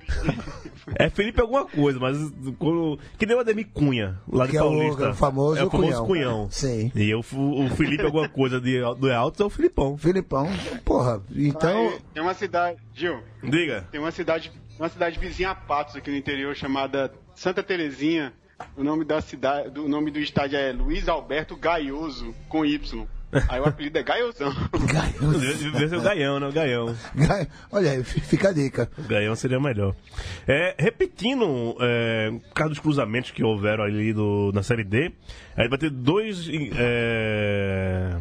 [0.97, 2.16] É Felipe alguma coisa, mas
[2.59, 5.11] quando- que nem o Ademir Cunha, lá de Que é o- Paulista.
[5.11, 6.07] o famoso é o famoso Cunhão.
[6.07, 6.49] Cunhão.
[6.51, 6.90] Sim.
[6.94, 9.97] E eu, o Felipe alguma coisa de, do Alto é o Filipão.
[9.99, 10.49] Filipão,
[10.85, 11.88] porra, então.
[11.88, 13.87] Aí, tem uma cidade, Gil, Diga.
[13.90, 18.33] tem uma cidade, uma cidade vizinha a Patos aqui no interior chamada Santa Terezinha.
[18.77, 23.07] O nome da cidade, o nome do estádio é Luiz Alberto Gaioso com Y.
[23.48, 24.52] Aí o apelido é Gaiosão.
[25.58, 26.48] Devia ser o Gaião, né?
[26.48, 26.96] O Gaião.
[27.70, 28.90] Olha aí, fica a dica.
[28.96, 29.94] O Gaião seria melhor.
[30.46, 35.12] É, repetindo, é, por causa dos cruzamentos que houveram ali do, na Série D,
[35.56, 38.16] aí vai ter dois é,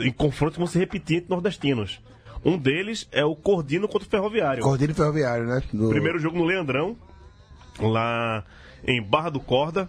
[0.00, 2.00] em confrontos que vão se repetir entre nordestinos.
[2.44, 4.62] Um deles é o Cordino contra o Ferroviário.
[4.62, 5.62] Cordilho Ferroviário, né?
[5.72, 6.96] Do- Primeiro jogo no Leandrão,
[7.78, 8.44] lá
[8.84, 9.88] em Barra do Corda.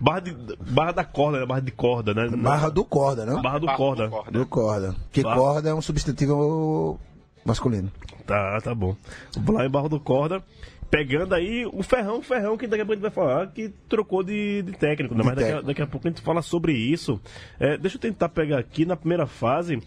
[0.00, 0.32] Barra, de,
[0.70, 1.46] Barra da Corda, né?
[1.46, 2.28] Barra de Corda, né?
[2.36, 3.40] Barra do Corda, né?
[3.40, 4.08] Barra do Barra do Corda.
[4.08, 4.30] Corda.
[4.30, 4.96] Do Corda.
[5.12, 7.00] Que Barra- corda é um substantivo
[7.44, 7.90] masculino.
[8.26, 8.96] Tá, tá bom.
[9.48, 10.42] Lá em Barra do Corda.
[10.90, 13.70] Pegando aí o Ferrão, o Ferrão, que daqui a pouco a gente vai falar, que
[13.88, 15.20] trocou de, de técnico, né?
[15.20, 17.20] De mas daqui a, daqui a pouco a gente fala sobre isso.
[17.58, 19.82] É, deixa eu tentar pegar aqui na primeira fase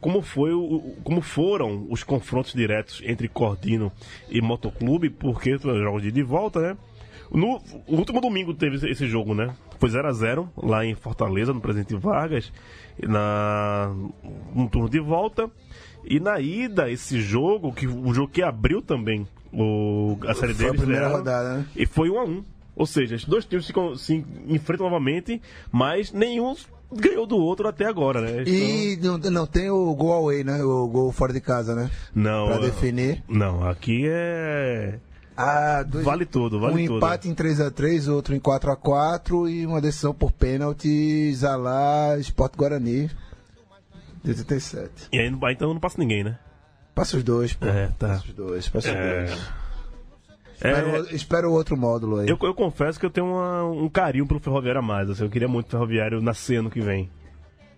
[0.00, 3.90] como, foi o, como foram os confrontos diretos entre Cordino
[4.30, 6.76] e Motoclube, porque jogos de volta, né?
[7.30, 9.54] No o último domingo teve esse- jogo, né?
[9.78, 12.52] Foi 0 a 0 lá em Fortaleza, no Presidente Vargas,
[13.02, 13.92] na
[14.54, 15.50] um turno de volta.
[16.08, 20.66] E na ida, esse jogo, que o jogo que abriu também o, a série Foi
[20.66, 21.14] a deles, primeira né?
[21.14, 21.66] rodada, né?
[21.74, 22.44] E foi 1 a 1
[22.76, 25.40] Ou seja, os dois times se, se enfrentam novamente,
[25.72, 26.54] mas nenhum
[26.92, 28.44] ganhou do outro até agora, né?
[28.46, 30.62] E não, não tem o gol away, né?
[30.62, 31.90] O gol fora de casa, né?
[32.14, 33.24] Não, Pra definir.
[33.28, 35.00] Não, aqui é.
[35.36, 36.96] Ah, dois, Vale tudo, vale um tudo.
[36.96, 43.10] empate em 3x3, outro em 4x4 e uma decisão por pênaltis a lá Sport Guarani.
[44.24, 44.90] De 87.
[45.12, 46.38] E aí, não- aí então não passa ninguém, né?
[46.94, 47.66] Passa os dois, pô.
[47.66, 48.08] É, tá.
[48.08, 49.24] Passa os dois, passa os É.
[49.26, 49.40] dois.
[50.54, 52.28] Espera, É, o- espera o outro módulo aí.
[52.30, 55.10] eu, eu confesso que eu tenho uma- um carinho pelo Ferroviário a mais.
[55.10, 57.10] Assim, eu queria muito o Ferroviário nascer ano que vem.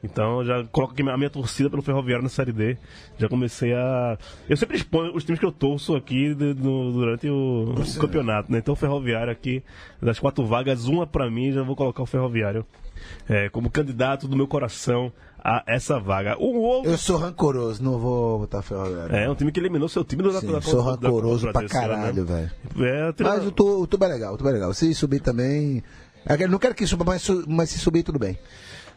[0.02, 2.76] Então já coloco aqui a minha torcida pelo Ferroviário na Série D.
[3.18, 4.16] Já comecei a.
[4.48, 8.58] Eu sempre exponho os times que eu torço aqui durante o, o campeonato, né?
[8.58, 9.62] Então o Ferroviário aqui,
[10.00, 12.64] das quatro vagas, uma pra mim, já vou colocar o Ferroviário
[13.28, 16.36] é, como candidato do meu coração a essa vaga.
[16.38, 16.90] O outro.
[16.92, 19.14] Eu sou rancoroso, não vou botar ferroviário.
[19.16, 21.52] É, um time que eliminou seu time do Sim, da, sou da- da- rancoroso da-
[21.52, 22.50] pra desse ano, caralho, né?
[22.76, 22.86] velho.
[22.88, 24.72] É, treina- Mas o, tu, o tubo é legal, o tubo é legal.
[24.74, 25.82] Se subir também.
[26.38, 28.36] Eu não quero que suba, mas, mas se subir, tudo bem.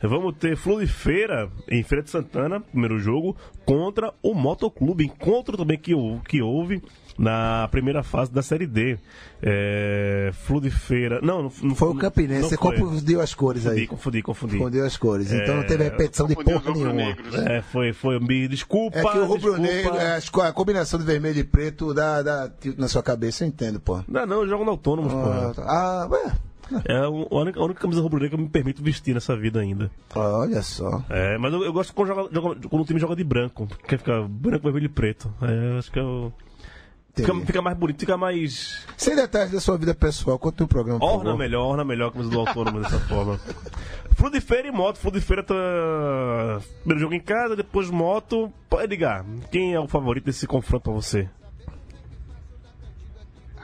[0.04, 3.36] Vamos ter Flor de Feira em Feira de Santana, primeiro jogo,
[3.66, 5.06] contra o Motoclube.
[5.06, 5.94] Encontro também que,
[6.28, 6.82] que houve
[7.18, 8.98] na primeira fase da Série D.
[9.44, 11.20] É, Flor de Feira.
[11.22, 12.78] Não, não, não Foi o Campinense, não você foi.
[12.80, 13.88] confundiu as cores Confundi, aí.
[13.88, 14.58] confundi, confundi.
[14.58, 15.32] Confundiu as cores.
[15.32, 17.02] Então não É, teve repetição de porra nenhuma.
[17.48, 18.20] É, foi, foi.
[18.20, 18.98] Me desculpa.
[19.00, 22.88] É que o rubro-negro, é, a combinação de vermelho e preto dá, dá tilt na
[22.88, 24.00] sua cabeça, eu entendo, pô.
[24.08, 25.62] Não, não, eu jogo no Autônomos, Ah, pô.
[25.62, 26.32] ah, ué,
[26.86, 29.90] É a única, a única camisa rubro-negra que eu me permito vestir nessa vida ainda.
[30.16, 31.04] olha só.
[31.10, 33.68] É, mas eu, eu gosto quando, joga, joga- quando o time joga de branco.
[33.88, 35.34] Quer ficar branco, vermelho e preto.
[35.42, 36.32] É, eu acho que eu.
[37.14, 38.86] Fica, fica mais bonito, fica mais.
[38.96, 42.30] Sem detalhes da sua vida pessoal, conta o programa, Orna melhor, orna melhor a camisa
[42.32, 43.38] do autônomo dessa forma.
[44.16, 44.98] Frudifeira e moto.
[44.98, 45.54] Frudifeira tá.
[46.80, 48.52] Primeiro jogo em casa, depois moto.
[48.70, 49.26] Pode ligar.
[49.52, 51.28] Quem é o favorito desse confronto pra você?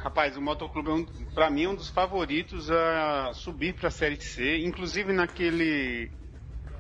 [0.08, 4.16] Rapaz, o Motoclube, é um, pra mim, é um dos favoritos a subir pra Série
[4.22, 4.60] C.
[4.66, 6.10] Inclusive, naquele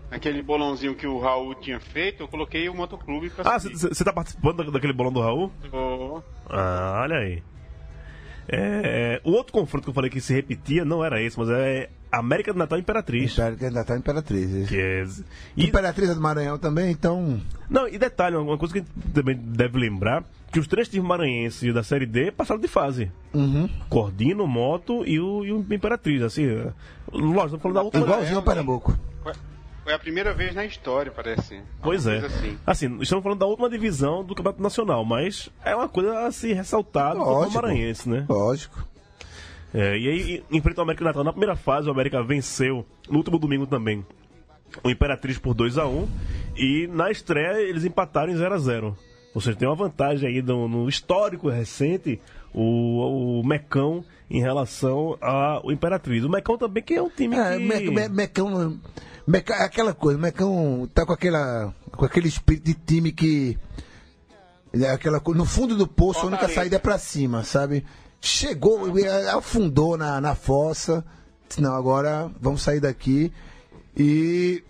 [0.10, 4.13] naquele bolãozinho que o Raul tinha feito, eu coloquei o Motoclube pra Ah, você tá
[4.13, 5.52] participando da- daquele bolão do Raul?
[5.70, 7.44] Tô- Ah, olha aí.
[8.50, 11.90] É, o outro confronto que eu falei que se repetia não era esse, mas é
[12.12, 13.36] América do Natal e Imperatriz.
[13.36, 14.70] Que ainda tá Imperatriz.
[14.70, 15.06] Que é...
[15.56, 17.42] e, Imperatriz é do Maranhão também, então.
[17.70, 21.08] não, e detalhe, uma coisa que a gente também deve lembrar, que os três times
[21.08, 23.12] maranhenses da Série D passaram de fase.
[23.34, 23.70] Uhum.
[23.90, 26.46] Cordino, Moto e o, e o Imperatriz, assim.
[26.46, 26.72] é,
[27.12, 28.04] Lógico, estamos falando da última.
[28.06, 28.98] Igualzinho ao Pernambuco.
[29.88, 31.62] Foi a primeira vez na história, parece.
[31.82, 32.17] Pois é.
[32.17, 32.58] Assim.
[32.65, 36.52] Assim, estamos falando da última divisão do Campeonato Nacional, mas é uma coisa a se
[36.52, 37.54] ressaltar do Lógico.
[37.56, 38.26] maranhense, né?
[38.28, 38.86] Lógico.
[39.73, 41.23] É, e aí enfrenta o América do Natal.
[41.23, 44.06] Na primeira fase, o América venceu no último domingo também
[44.84, 46.06] o Imperatriz por 2 a 1
[46.58, 48.97] E na estreia eles empataram em 0 a 0
[49.34, 52.19] Ou seja, tem uma vantagem aí no, no histórico recente
[52.54, 56.26] o, o Mecão em relação ao Imperatriz.
[56.26, 57.63] O Mecão também que é um time É, que...
[57.63, 58.78] Me- Me- Mecão.
[59.28, 61.74] Meca, é aquela coisa, Mecão tá com aquela.
[61.92, 63.60] com aquele espírito de time que.
[64.74, 67.86] é Aquela, no fundo do poço, a única saída é pra cima, sabe?
[68.22, 68.86] Chegou,
[69.36, 71.06] afundou na, na fossa.
[71.46, 73.34] Disse, Não, agora vamos sair daqui.
[73.98, 74.63] E.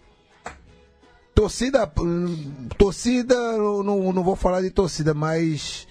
[1.36, 1.86] torcida.
[2.80, 5.88] Torcida, não, não vou falar de torcida, mas.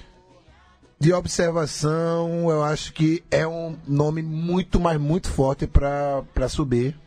[0.98, 6.98] De observação, eu acho que é um nome muito, mas muito forte pra subir.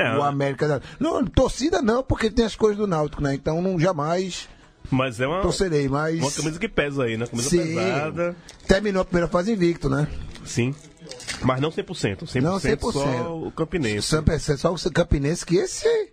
[0.00, 0.66] É, o América.
[0.68, 3.34] da- Não, torcida não, porque tem as coisas do Náutico, né?
[3.34, 4.48] Então não jamais
[4.90, 6.18] mas é uma, torcerei, mas.
[6.18, 7.26] uma camisa que pesa aí, né?
[7.26, 7.58] Camisa Sim.
[7.58, 8.34] pesada.
[8.66, 10.08] Terminou a primeira fase invicto, né?
[10.44, 10.74] Sim.
[11.42, 12.26] Mas não 100%.
[12.26, 12.92] 100%, Não, 100%.
[12.92, 14.08] só o Campinense.
[14.58, 16.09] Só, só o Campinense, que esse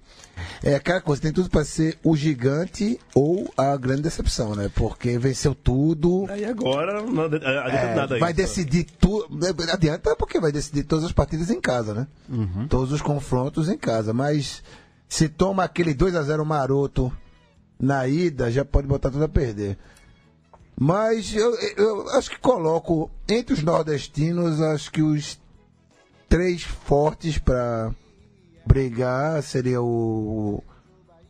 [0.63, 4.69] é aquela coisa, tem tudo pra ser o gigante ou a grande decepção, né?
[4.75, 6.25] Porque venceu tudo.
[6.29, 8.37] Aí agora não adi- adianta é, nada vai isso.
[8.41, 9.27] decidir tudo.
[9.71, 12.07] Adianta porque vai decidir todas as partidas em casa, né?
[12.29, 12.67] Uhum.
[12.67, 14.13] Todos os confrontos em casa.
[14.13, 14.63] Mas
[15.09, 17.11] se toma aquele 2 a 0 maroto
[17.79, 19.77] na ida, já pode botar tudo a perder.
[20.79, 25.39] Mas eu, eu acho que coloco entre os nordestinos, acho que os
[26.29, 27.91] três fortes para
[28.67, 30.63] brigar seria o,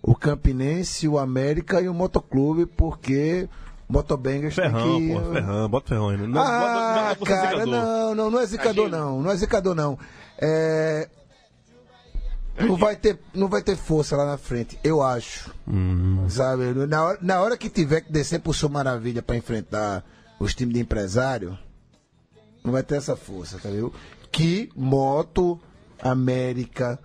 [0.02, 3.48] o Campinense, o América e o Motoclube, porque
[3.88, 5.34] o Motobangers tem Ferrão, que...
[5.34, 6.18] Ferrão, bota Ferrão aí.
[6.18, 9.98] Não, ah, não, cara, não, não, não é zicador não, não é zicador não.
[10.40, 11.10] É...
[12.60, 15.54] Não vai, ter, não vai ter força lá na frente, eu acho.
[16.28, 16.74] Sabe?
[16.88, 20.04] Na hora, na hora que tiver que descer pro Sul Maravilha pra enfrentar
[20.40, 21.56] os times de empresário,
[22.64, 23.94] não vai ter essa força, tá vendo?
[24.32, 25.60] Que Moto,
[26.02, 27.00] América,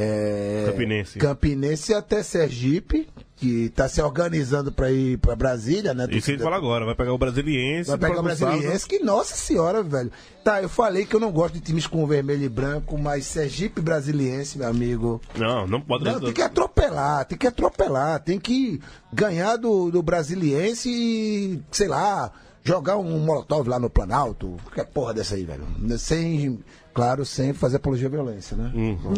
[0.00, 1.18] é, Campinense.
[1.18, 6.06] Campinense até Sergipe, que tá se organizando pra ir pra Brasília, né?
[6.10, 7.90] Isso que gente fala agora, vai pegar o Brasiliense.
[7.90, 10.12] Vai pegar o Brasiliense, que nossa senhora, velho.
[10.44, 13.80] Tá, eu falei que eu não gosto de times com vermelho e branco, mas Sergipe
[13.80, 15.20] Brasiliense, meu amigo.
[15.36, 16.04] Não, não pode.
[16.04, 18.80] Não, tem que atropelar, tem que atropelar, tem que
[19.12, 22.30] ganhar do, do Brasiliense e, sei lá,
[22.62, 24.54] jogar um molotov lá no Planalto.
[24.72, 25.66] Que porra dessa aí, velho.
[25.98, 26.60] Sem,
[26.94, 28.70] claro, sem fazer apologia à violência, né?
[28.72, 29.14] Uhum.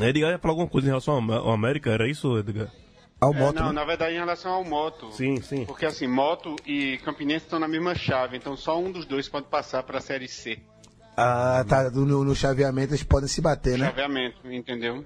[0.00, 2.68] Edgar ia falar alguma coisa em relação ao América, era isso, Edgar?
[3.20, 3.72] Ao É, moto, não, né?
[3.72, 5.12] na verdade, em relação ao Moto.
[5.12, 5.66] Sim, sim.
[5.66, 9.46] Porque assim, Moto e Campinense estão na mesma chave, então só um dos dois pode
[9.46, 10.58] passar para a Série C.
[11.16, 13.86] Ah, tá, no, no chaveamento eles podem se bater, né?
[13.86, 15.04] Chaveamento, entendeu?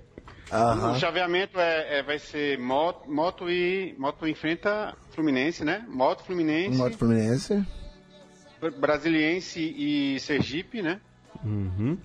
[0.53, 0.93] Aham.
[0.93, 5.85] O chaveamento é, é- vai ser Moto, Moto e Moto enfrenta Fluminense, né?
[5.89, 7.65] Moto Fluminense, Moto Fluminense.
[8.79, 11.01] Brasiliense e Sergipe, né?
[11.45, 11.99] Uhum.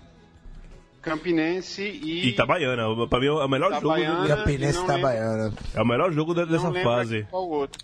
[1.10, 3.98] Campinense e, E Itabaiana, pra mim é o melhor jogo.
[3.98, 4.28] Itabaiana.
[4.28, 5.54] E a Penense não Itabaiana.
[5.74, 7.28] É o melhor jogo dessa lembro fase.
[7.30, 7.84] qual o outro.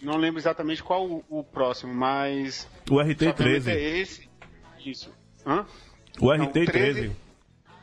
[0.00, 3.68] Não lembro exatamente qual o, o próximo, mas O o chaveamento é RT13.
[3.76, 4.28] esse.
[4.84, 5.10] Isso.
[5.46, 5.66] Hã?
[6.20, 6.66] O Não, RT13.
[6.66, 7.12] 13.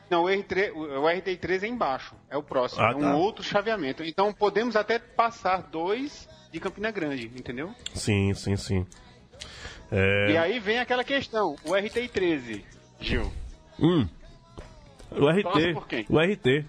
[0.08, 3.16] Não, o, R3, o o RT3 é embaixo, é o próximo, Ah, é um tá.
[3.16, 4.04] outro chaveamento.
[4.04, 7.72] Então podemos até passar dois de Campina Grande, entendeu?
[7.92, 8.86] Sim, sim, sim.
[9.90, 10.30] É...
[10.32, 12.62] E aí vem aquela questão, o RT13,
[13.00, 13.32] Gil.
[13.80, 14.06] Hum.
[15.16, 16.06] O RT.
[16.10, 16.64] O RT.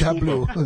[0.00, 0.46] W.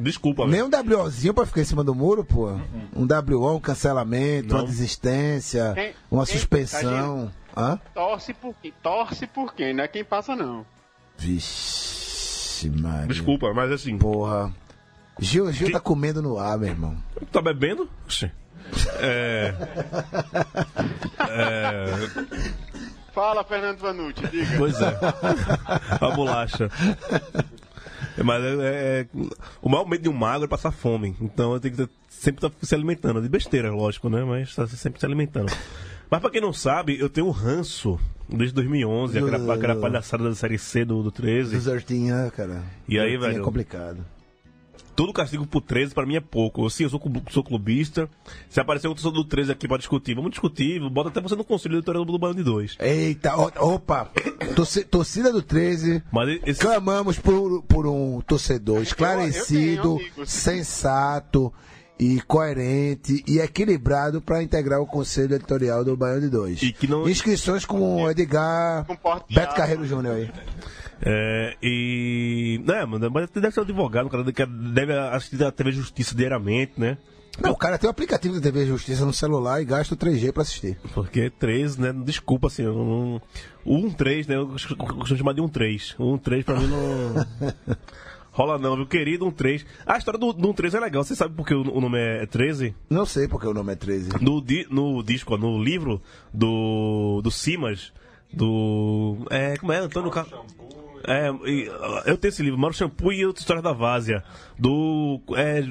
[0.00, 2.50] Desculpa, Nem um WOzinho pra ficar em cima do muro, pô.
[2.94, 4.60] Um WO, um cancelamento, Não.
[4.60, 7.32] uma desistência, Quem- uma quem- suspensão.
[7.56, 7.80] Hã?
[7.92, 8.72] Torce por quem?
[8.80, 9.74] Torce por quem?
[9.74, 10.64] Não é quem passa, não.
[11.16, 13.08] Vixe, Maria.
[13.08, 13.98] Desculpa, mas assim.
[13.98, 14.54] Porra.
[15.18, 16.96] Gil, Gil tá comendo no ar, meu irmão.
[17.32, 17.90] Tá bebendo?
[18.06, 18.30] Oxi.
[19.00, 19.52] É.
[21.28, 21.86] é.
[23.18, 24.56] Fala, Fernando Vanucci, diga.
[24.56, 24.96] Pois é.
[26.00, 26.70] A bolacha.
[28.24, 29.06] Mas é, é-
[29.60, 31.16] o maior medo de um magro é passar fome.
[31.20, 33.20] Então eu tenho que ter- sempre estar se alimentando.
[33.20, 34.22] De besteira, lógico, né?
[34.22, 35.52] Mas tá sempre se alimentando.
[36.08, 40.34] Mas pra quem não sabe, eu tenho um ranço desde 2011, aquela, aquela palhaçada da
[40.34, 41.50] série C do, do 13.
[41.56, 42.62] Desertinho, né, cara?
[42.88, 43.38] E aí, velho?
[43.40, 43.98] É complicado.
[44.98, 46.68] Todo castigo pro 13 pra mim é pouco.
[46.68, 48.10] Sim, eu sou, sou clubista.
[48.50, 50.80] Se aparecer um torcedor do 13 aqui pra discutir, vamos discutir.
[50.90, 52.76] Bota até você no conselho editorial do Baiano de 2.
[52.80, 54.10] Eita, opa!
[54.56, 56.02] Torci- torcida do 13.
[56.10, 56.60] Mas esse.
[56.60, 60.30] Clamamos por, por um torcedor esclarecido, eu tenho amigos.
[60.32, 61.52] sensato
[62.00, 66.62] e coerente e equilibrado para integrar o conselho editorial do Baiano de 2.
[66.62, 68.96] E que não- Inscrições com o Edgar, Com
[69.32, 69.54] Beto.
[69.54, 70.30] Carreiro Júnior aí.
[71.00, 72.60] É, e.
[72.64, 76.72] Né, mano, mas deve ser um advogado, cara, que deve assistir a TV Justiça diariamente,
[76.76, 76.98] né?
[77.40, 80.32] Não, o cara tem um aplicativo da TV Justiça no celular e gasta o 3G
[80.32, 80.76] para assistir.
[80.92, 81.92] Porque 3, né?
[82.04, 83.22] Desculpa, assim, não.
[83.64, 84.34] O 1-3, né?
[84.34, 85.94] Eu costumo chamar de 1-3.
[85.98, 87.14] O 1-3 pra mim não.
[88.32, 89.64] Rola não, meu querido 1-3.
[89.86, 91.04] A história do, do 1-3 é legal.
[91.04, 92.74] Você sabe por que o, o nome é 13?
[92.90, 94.10] Não sei porque o nome é 13.
[94.20, 96.02] No, di- no disco, no livro
[96.34, 97.92] do, do Simas,
[98.32, 99.16] do.
[99.30, 99.78] É, como é?
[99.78, 100.40] Antônio Carlos.
[101.08, 101.30] É,
[102.04, 104.22] eu tenho esse livro, Mauro Shampoo e outra história da Várzea,
[104.58, 105.20] do.
[105.36, 105.64] É,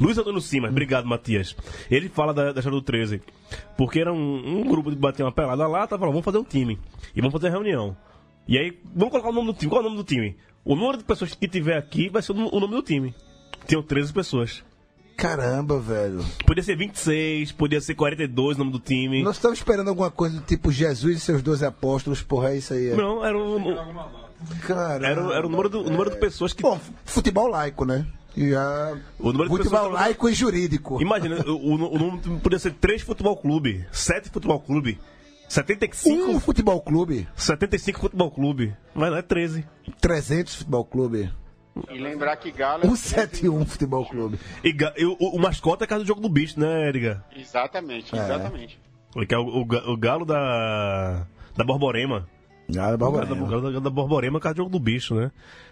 [0.00, 1.54] Luiz Antônio Simas, obrigado, Matias.
[1.88, 3.22] Ele fala da, da história do 13.
[3.76, 6.44] Porque era um, um grupo de bater uma pelada lá, tava falando, vamos fazer um
[6.44, 6.76] time.
[7.14, 7.96] E vamos fazer a reunião.
[8.48, 9.70] E aí, vamos colocar o nome do time.
[9.70, 10.36] Qual é o nome do time?
[10.64, 13.14] O número de pessoas que tiver aqui vai ser o nome do time.
[13.64, 14.64] Tinham 13 pessoas.
[15.16, 16.24] Caramba, velho.
[16.46, 19.22] Podia ser 26, podia ser 42 o nome do time.
[19.22, 22.72] Nós estamos esperando alguma coisa do tipo Jesus e seus 12 apóstolos, porra, é isso
[22.72, 22.90] aí.
[22.90, 22.94] é.
[22.96, 23.58] Não, era o,
[24.66, 25.06] Caramba.
[25.06, 26.62] era, o- era o número, do, o número de pessoas que.
[26.62, 28.06] Bom, futebol laico, né?
[28.36, 28.96] E a...
[29.18, 31.02] O número de Futebol pessoas- laico e jurídico.
[31.02, 34.98] Imagina, o, o, o número podia ser 3 futebol clube, 7 futebol clube,
[35.48, 38.76] 75, Um futebol clube, 75 futebol clube.
[38.94, 39.64] Mas não é 13.
[40.00, 41.32] 300 futebol clube,
[41.90, 42.84] E lembrar que Galo.
[42.84, 44.38] é 171 futebol clube.
[44.62, 47.24] E, ga- e o, o mascote é a casa do jogo do bicho, né, Edgar?
[47.34, 48.78] Exatamente, exatamente.
[49.26, 49.62] Que é o, o,
[49.92, 51.26] o galo da.
[51.56, 52.28] Da Borborema.
[52.76, 54.78] Ah, O galo da, o galo da, da Borborema é a casa do jogo do
[54.78, 55.30] bicho, né?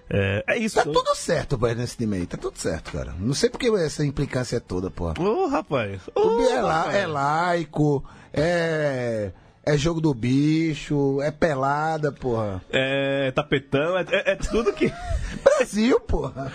[0.08, 0.76] É, é isso.
[0.76, 2.26] Tá tudo certo, pai, nesse time aí.
[2.26, 3.12] Tá tudo certo, cara.
[3.18, 4.90] Não sei porque essa implicância porra.
[4.90, 5.14] porra.
[5.20, 6.00] Ô, rapaz.
[6.14, 6.94] O Ô, bi é, rapaz.
[6.94, 9.32] é laico, é.
[9.68, 12.62] É jogo do bicho, é pelada, porra.
[12.70, 14.92] É tapetão, é, é- é tudo que.
[15.42, 16.52] Brasil, porra.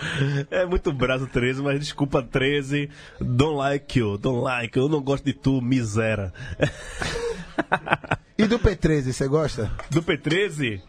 [0.50, 2.88] É muito braço 13, mas desculpa 13.
[3.20, 4.86] Don't like you, don't like you.
[4.86, 6.32] Eu não gosto de tu, miséria.
[8.42, 9.70] E do P13, você gosta?
[9.90, 10.80] Do P13,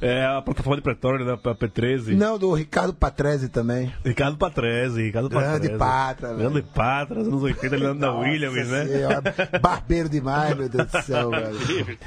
[0.00, 1.38] é a plataforma de Pretória, né?
[1.40, 2.14] pra P13.
[2.16, 3.92] Não, do Ricardo Patrese também.
[4.04, 5.78] Ricardo Patrese, Ricardo Grande Patrese.
[5.78, 6.50] patra, velho.
[6.50, 8.86] Grande patra, anos 80, ele anda da Williams, né?
[8.86, 9.22] Senhora,
[9.60, 11.58] Barbeiro demais, meu Deus do céu, velho.
[11.86, 11.98] De-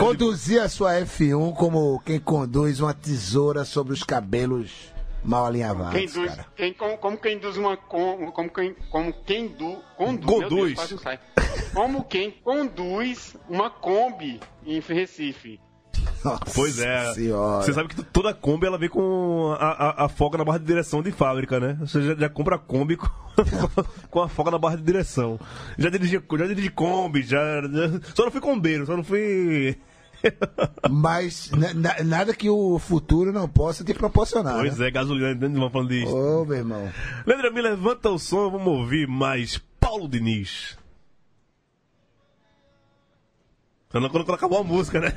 [0.00, 4.92] Conduzia a sua F1 como quem conduz uma tesoura sobre os cabelos
[5.22, 6.46] mal Quem alinhavados, induz, cara.
[6.56, 7.76] quem, como, como quem induz uma.
[7.76, 10.24] com- Como quem, como quem du, conduz.
[10.24, 10.40] Conduz.
[10.40, 11.18] Meu Deus, quase não sai.
[11.74, 15.60] Como quem conduz uma Kombi em Recife.
[16.24, 17.12] Nossa Pois é.
[17.14, 17.62] Senhora.
[17.64, 20.64] Você sabe que toda Kombi ela vem com a, a, a folga na barra de
[20.64, 21.76] direção de fábrica, né?
[21.80, 23.06] Você já, já compra a Kombi com,
[24.10, 25.38] com a folga na barra de direção.
[25.76, 29.76] Já dirigi, já dirigi Kombi, já, já- Só não fui combeiro, só não fui.
[30.90, 34.60] Mas na- na- nada que o futuro não possa te proporcionar.
[34.60, 34.88] Pois né?
[34.88, 35.48] é, gasolina, né?
[35.48, 36.16] Vamos falando disso.
[36.16, 36.88] Ô, meu irmão.
[37.26, 40.78] Leandro, me levanta o som, vamos ouvir mais Paulo Diniz.
[43.94, 45.12] Quando, quando acabou a música, né?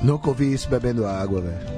[0.00, 1.76] Nunca ouvi isso bebendo água, velho.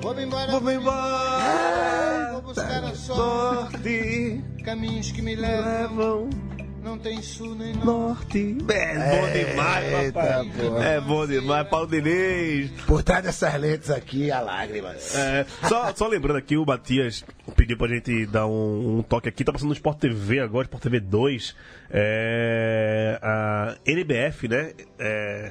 [0.00, 2.32] Vou-me embora, Vamos embora.
[2.32, 4.42] vou buscar a sorte.
[4.64, 6.51] Caminhos que me levam, levam
[6.82, 8.42] não tem sul nem norte.
[8.54, 8.72] norte.
[8.72, 10.50] É bom demais, Eita, papai.
[10.56, 10.84] porra.
[10.84, 12.70] É bom demais, Paulo Diniz.
[12.86, 15.14] Por trás dessas letras aqui, há lágrimas.
[15.14, 17.24] É, só, só lembrando aqui, o Matias
[17.56, 19.44] pediu pra gente dar um, um toque aqui.
[19.44, 21.54] Tá passando no Sport TV agora, Sport TV 2.
[21.90, 24.72] É, a NBF, né?
[24.98, 25.50] É,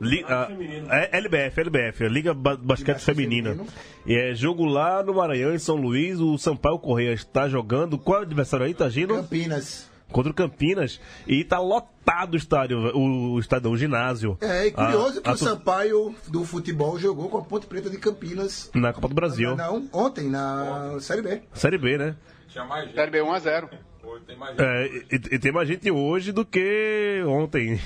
[0.00, 0.48] Li- a-
[0.90, 3.56] é LBF, LBF, a Liga Ba- Basquete Feminina.
[4.04, 6.18] E é jogo lá no Maranhão, em São Luís.
[6.20, 7.96] O Sampaio Correia está jogando.
[7.96, 9.14] Qual é o adversário aí, tá Gino?
[9.16, 9.88] Campinas.
[10.14, 11.00] Contra o Campinas.
[11.26, 14.38] E tá lotado o estádio, o, o estádio, o ginásio.
[14.40, 17.66] É, e curioso A- que a o tu- Sampaio do futebol jogou com a Ponte
[17.66, 18.70] Preta de Campinas.
[18.74, 19.56] Na Copa do Brasil.
[19.56, 21.42] Não, ontem, na Série B.
[21.52, 22.14] Série B, né?
[22.48, 22.94] Tinha mais gente.
[22.94, 23.68] Série B 1x0.
[24.00, 24.62] Pô, tem mais gente.
[24.64, 27.80] É, e, e tem mais gente hoje do que ontem.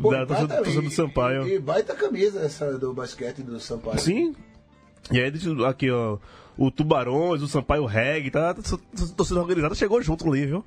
[0.00, 1.46] Pô, da torcida baita- torcida do Sampaio.
[1.48, 3.98] E, e baita camisa essa do basquete do Sampaio.
[3.98, 4.34] Sim.
[5.10, 5.32] E aí,
[5.68, 6.18] aqui, ó.
[6.58, 8.50] O Tubarões, o Sampaio Reg, tá?
[8.50, 10.64] A torcida organizada chegou junto ali, viu?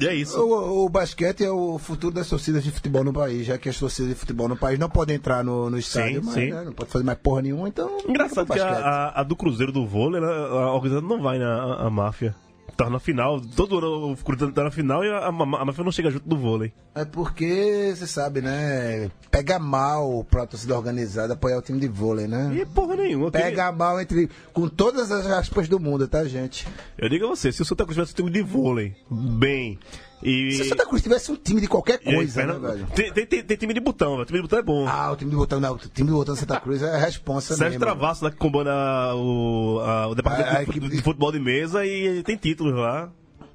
[0.00, 0.40] E é isso.
[0.40, 3.78] O, o basquete é o futuro das torcidas de futebol no país, já que as
[3.78, 6.50] torcidas de futebol no país não podem entrar no, no estádio, mas sim.
[6.50, 7.98] né, não pode fazer mais porra nenhuma, então.
[8.08, 11.86] Engraçado que a, a- do Cruzeiro do vôlei, ela- a organizada não vai na a,
[11.86, 12.34] a máfia.
[12.76, 13.40] Tá na final.
[13.40, 16.28] Todo ano o Cruzeiro tá na final e a, a, a máfia não chega junto
[16.28, 16.72] do vôlei.
[16.94, 19.10] É porque, você sabe, né?
[19.30, 22.50] Pega mal pra torcida organizada apoiar o time de vôlei, né?
[22.54, 23.30] E porra nenhuma.
[23.30, 24.28] Pega mal entre.
[24.52, 26.66] Com todas as aspas do mundo, tá, gente?
[26.96, 29.78] Eu digo a você, se o Santa Cruz tivesse um time de vôlei, bem.
[30.22, 30.52] E.
[30.52, 33.26] Se o Santa Cruz tivesse um time de qualquer e aí, coisa, né, tem, tem,
[33.42, 34.24] tem- time de botão, velho.
[34.26, 34.86] Time de botão é bom.
[34.88, 36.98] Ah, o time de botão, não, o time de botão do Santa Cruz é a
[36.98, 37.80] responsa Sérgio mesmo.
[37.84, 38.70] Travasso lá que comanda
[39.16, 42.74] o, a- o departamento A- a de, equipe- de futebol de mesa e tem títulos
[42.74, 43.10] lá.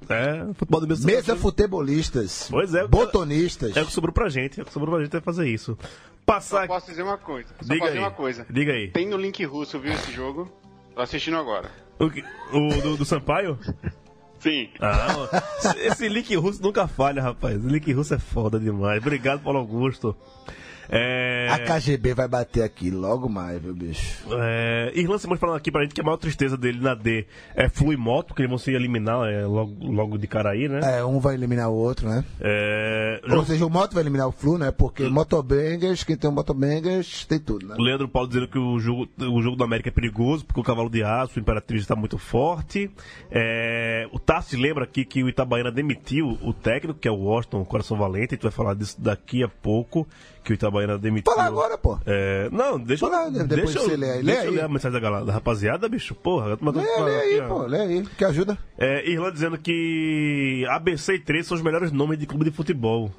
[0.09, 1.05] É, futebol de mesa.
[1.05, 2.47] Mesa futebolistas.
[2.49, 3.75] Pois é, Botonistas.
[3.75, 4.59] É o que sobrou pra gente.
[4.59, 5.77] É o que sobrou pra gente é fazer isso.
[6.25, 7.49] Passar Só posso dizer uma coisa.
[7.49, 7.89] Só Diga posso aí.
[7.91, 8.45] dizer uma coisa.
[8.49, 8.89] Diga aí.
[8.91, 10.51] Tem no link russo, viu, esse jogo?
[10.95, 11.69] Tô assistindo agora.
[11.99, 13.57] O, que- o do, do Sampaio?
[14.39, 14.69] Sim.
[14.79, 15.07] Ah,
[15.77, 17.63] esse link russo nunca falha, rapaz.
[17.63, 19.01] O link russo é foda demais.
[19.01, 20.15] Obrigado, Paulo Augusto.
[20.89, 24.25] É, A KGB vai bater aqui logo mais, viu, bicho?
[24.39, 27.25] é, Irlan Simões falando aqui pra gente que a maior tristeza dele na D
[27.55, 30.67] é Flu e Moto, que eles vão se eliminar é, logo, logo de cara aí,
[30.67, 30.79] né?
[30.99, 32.23] É, um vai eliminar o outro, né?
[32.39, 34.71] É, Ou seja, o Moto vai eliminar o Flu, né?
[34.71, 37.75] Porque Motobangers, quem tem um Motobangers, tem tudo, né?
[37.77, 40.63] O Leandro Paulo dizendo que o jogo, o jogo do América é perigoso, porque o
[40.63, 42.89] cavalo de aço, o Imperatriz está muito forte.
[43.31, 47.65] É, o Tassi lembra aqui que o Itabaiana demitiu o técnico, que é o Washington
[47.65, 48.33] Coração Valente.
[48.33, 50.07] A gente vai falar disso daqui a pouco,
[50.47, 51.31] que o Itabaiana demitiu.
[51.33, 51.99] Fala agora, pô.
[52.05, 54.17] É, não, deixa, eu- Fala, depois deixa, eu- você lê aí.
[54.21, 54.55] Lê deixa eu aí.
[54.55, 56.15] ler a mensagem da, galera- da rapaziada, bicho.
[56.15, 58.57] Porra, eu mandando Lê, falar lê aí, aqui, pô, lê aí, que ajuda.
[58.77, 63.11] É, Irlanda dizendo que ABC e 3 são os melhores nomes de clube de futebol.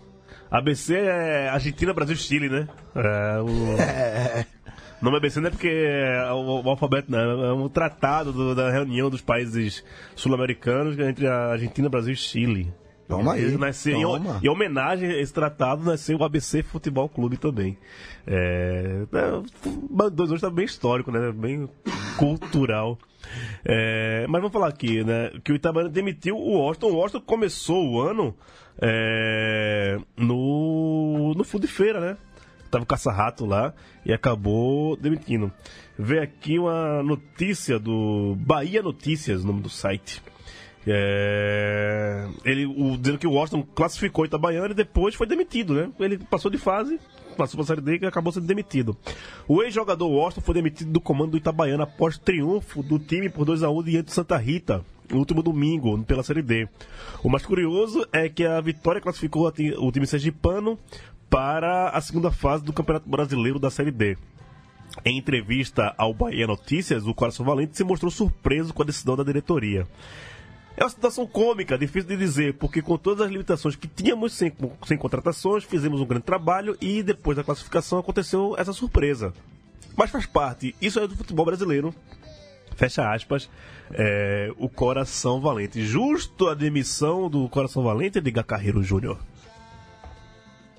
[0.51, 2.66] ABC é Argentina, Brasil, Chile, né?
[2.97, 3.81] É, o...
[3.81, 4.47] É,
[5.01, 7.20] O nome ABC não é porque é o, o alfabeto, não.
[7.45, 9.85] É um tratado do- da reunião dos países
[10.16, 12.72] sul-americanos entre a Argentina, Brasil e Chile.
[13.09, 14.40] Toma aí, Ele nasceu- em- toma.
[14.42, 17.78] Em, homenagem a esse tratado, nasceu o ABC Futebol Clube também.
[18.26, 21.32] É, é, dois hoje tá bem histórico, né?
[21.32, 21.68] Bem
[22.18, 22.98] cultural.
[23.64, 25.30] É, mas vamos falar aqui, né?
[25.42, 26.88] Que o Itabaiana demitiu o Washington.
[26.90, 28.34] O Washington começou o ano
[28.80, 32.16] é, no, no Fundo de Feira, né?
[32.70, 33.72] Tava o caça-rato lá
[34.04, 35.50] e acabou demitindo.
[35.98, 40.22] Vê aqui uma notícia do Bahia Notícias, o nome do site.
[40.87, 45.91] É, ele o, dizendo que o Washington classificou Itabaiana e depois foi demitido, né?
[46.01, 46.99] Ele passou de fase,
[47.37, 48.97] passou para a Série D e acabou sendo demitido.
[49.47, 53.62] O ex-jogador Washington foi demitido do comando do Itabaiana após triunfo do time por 2
[53.62, 56.68] a 1 diante do Santa Rita, no último domingo, pela Série D.
[57.22, 60.79] O mais curioso é que a vitória classificou o time sergipano
[61.29, 64.16] para a segunda fase do Campeonato Brasileiro da Série D.
[65.05, 69.22] Em entrevista ao Bahia Notícias, o Coração Valente se mostrou surpreso com a decisão da
[69.22, 69.87] diretoria.
[70.79, 74.53] É uma situação cômica, difícil de dizer, porque com todas as limitações que tínhamos sem,
[74.87, 79.33] sem contratações, fizemos um grande trabalho e depois da classificação aconteceu essa surpresa.
[79.97, 81.93] Mas faz parte, isso é do futebol brasileiro.
[82.76, 83.51] Fecha aspas,
[83.91, 85.85] é, o Coração Valente.
[85.85, 89.18] Justo a demissão do Coração Valente de Carreiro Júnior.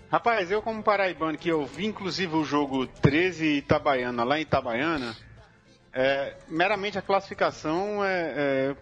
[0.10, 5.14] Rapaz, eu como paraibano, que eu vi inclusive o jogo 13 Itabaiana lá em Itabaiana,
[5.92, 8.76] é, meramente a classificação é, é,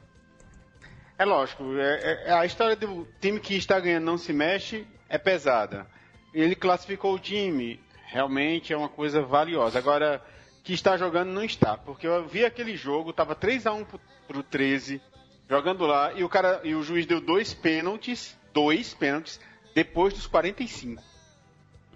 [1.17, 5.17] é lógico, é, é- a história do time que está ganhando não se mexe é
[5.17, 5.87] pesada.
[6.33, 9.79] Ele classificou o time, realmente é uma coisa valiosa.
[9.79, 10.21] Agora,
[10.63, 13.99] que está jogando não está, porque eu vi aquele jogo, tava 3 a 1 pro,
[14.27, 15.01] pro 13,
[15.49, 19.39] jogando lá, e o cara e o juiz deu dois pênaltis, dois pênaltis
[19.73, 21.01] depois dos 45.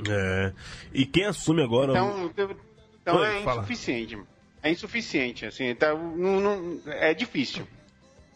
[0.09, 0.53] É,
[0.93, 1.91] e quem assume agora.
[1.91, 2.57] o- Então, eu-
[3.01, 3.57] então Oi, é fala.
[3.59, 4.17] insuficiente.
[4.63, 7.67] É insuficiente, assim, então, não- não- é difícil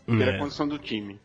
[0.05, 0.37] pela É.
[0.37, 1.19] condição do time.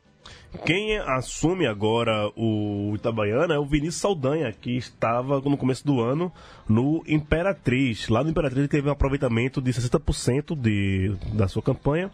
[0.64, 6.31] Quem assume agora o Itabaiana é o Vinícius Saldanha, que estava no começo do ano
[6.68, 8.09] no Imperatriz.
[8.09, 12.11] Lá no Imperatriz ele teve um aproveitamento de 60% de, da sua campanha.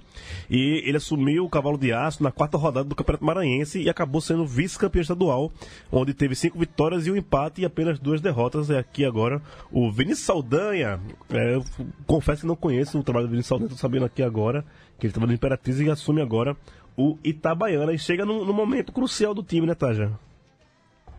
[0.51, 4.21] E ele assumiu o cavalo de aço na quarta rodada do Campeonato Maranhense e acabou
[4.21, 5.51] sendo vice-campeão estadual,
[5.91, 8.69] onde teve cinco vitórias e um empate e apenas duas derrotas.
[8.69, 9.41] É aqui agora
[9.73, 11.01] o Vinícius Saldanha.
[11.31, 11.65] É, eu
[12.07, 14.63] confesso que não conheço o trabalho do Vinícius Saldanha, estou sabendo aqui agora
[14.99, 16.57] que ele estava no Imperatriz e assume agora
[16.97, 20.11] o Itabaiana e chega num, num momento crucial do time, né, Taja?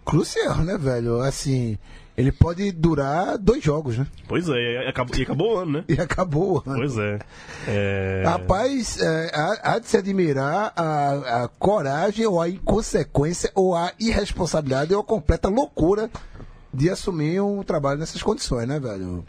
[0.05, 1.19] Crucial, né, velho?
[1.19, 1.77] Assim,
[2.15, 4.07] ele pode durar dois jogos, né?
[4.27, 5.83] Pois é, e acabou, e acabou o ano, né?
[5.89, 6.79] E acabou o ano.
[6.79, 7.19] Pois é.
[7.67, 8.23] é...
[8.25, 13.91] Rapaz, é, há, há de se admirar a, a coragem ou a inconsequência ou a
[13.99, 16.09] irresponsabilidade ou a completa loucura
[16.73, 19.25] de assumir um trabalho nessas condições, né, velho?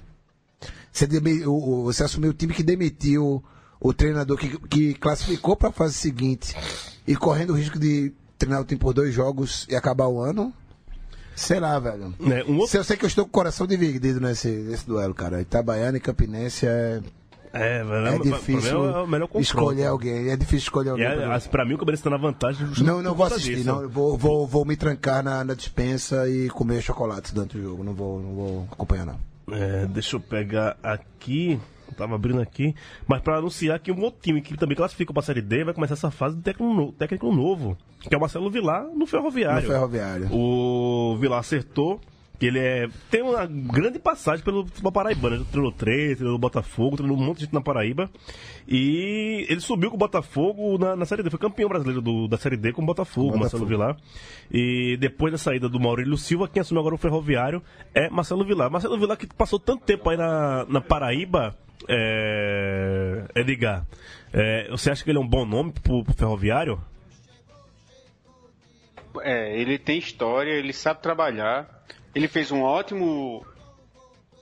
[0.93, 1.45] Você, demi-
[1.85, 3.43] você assumiu o time que demitiu
[3.81, 6.55] o treinador que, que classificou para a fase seguinte
[7.07, 10.53] e correndo o risco de treinar o time por dois jogos e acabar o ano.
[11.37, 12.13] Sei lá, velho.
[12.19, 12.69] né, um outro...
[12.73, 15.41] Se eu sei que eu estou com o coração dividido nesse, nesse duelo, cara.
[15.41, 17.01] Itabaiana e Campinense é,
[17.53, 19.43] É, velho, é o difícil problema é o melhor confronto.
[19.45, 20.31] escolher alguém.
[20.31, 21.07] É difícil escolher E alguém.
[21.07, 22.67] é, pra- mim o Cabeça tá na vantagem.
[22.83, 23.67] Não, não vou assistir, disso.
[23.69, 23.89] não.
[23.89, 27.85] Vou, vou, vou me trancar na, na dispensa e comer chocolate durante o jogo.
[27.85, 29.21] Não vou, não vou acompanhar, não.
[29.55, 31.61] É, deixa eu pegar aqui.
[31.99, 32.75] Tava abrindo aqui.
[33.07, 35.95] Mas pra anunciar que um outro time que também classifica pra Série D vai começar
[35.95, 37.77] essa fase de técnico, técnico novo.
[38.01, 39.69] Que é o Marcelo Vilar no No Ferroviário.
[39.69, 40.29] ferroviário.
[40.33, 42.01] O Vilar acertou.
[42.39, 45.35] Que ele é, tem uma grande passagem pelo futebol paraibano.
[45.35, 48.09] Ele treinou três, treinou Botafogo, treinou um monte de gente na Paraíba.
[48.67, 51.31] E ele subiu com o Botafogo na, na Série D.
[51.31, 53.67] Foi campeão brasileiro do- da Série D com o Botafogo, o Marcelo.
[53.67, 53.97] Vilar.
[54.53, 57.61] E depois da saída do Maurílio Silva, quem assume agora o Ferroviário
[57.93, 58.71] é Marcelo Vilar.
[58.71, 61.57] Marcelo Vilar que passou tanto tempo aí na, na Paraíba,
[61.89, 63.87] é, Edgar.
[64.33, 66.81] é, você acha que ele é um bom nome pro, pro Ferroviário?
[69.21, 71.85] É, ele tem história, ele sabe trabalhar.
[72.15, 73.45] Ele fez um ótimo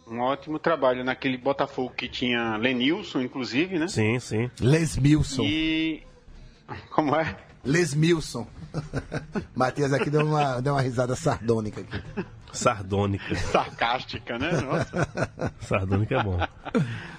[0.07, 3.89] um ótimo trabalho naquele Botafogo que tinha Lenilson, inclusive, né?
[3.89, 4.51] Sim, sim.
[4.61, 5.43] Lesmilson.
[5.43, 6.03] E.
[6.91, 7.37] Como é?
[7.65, 8.47] Lesmilson.
[9.55, 12.25] Matias aqui deu uma, deu uma risada sardônica aqui.
[12.53, 13.35] Sardônica.
[13.35, 14.53] Sarcástica, né?
[14.53, 15.09] Nossa.
[15.61, 16.39] Sardônica é bom.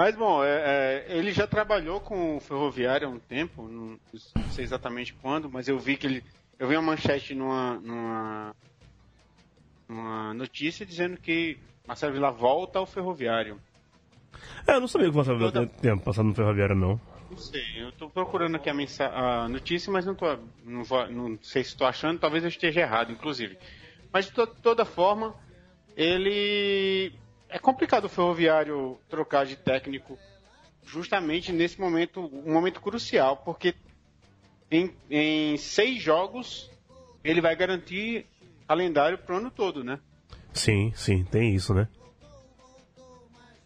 [0.00, 4.00] Mas, bom, é, é, ele já trabalhou com o Ferroviário há um tempo, não,
[4.34, 6.24] não sei exatamente quando, mas eu vi que ele.
[6.58, 8.56] Eu vi uma manchete numa, numa,
[9.86, 13.60] numa notícia dizendo que Marcelo Vila volta ao Ferroviário.
[14.66, 16.98] É, eu não sabia que o Marcelo Vila tinha passado no Ferroviário, não.
[17.30, 20.24] Não sei, eu tô procurando aqui a, mensa- a notícia, mas não, tô,
[20.64, 23.58] não, vou- não sei se estou achando, talvez eu esteja errado, inclusive.
[24.10, 25.36] Mas de to- toda forma,
[25.94, 27.12] ele.
[27.50, 30.18] É complicado o ferroviário trocar de técnico
[30.84, 33.74] justamente nesse momento, um momento crucial, porque
[34.70, 36.70] em, em seis jogos
[37.24, 38.26] ele vai garantir
[38.66, 39.98] calendário pro ano todo, né?
[40.52, 41.88] Sim, sim, tem isso, né?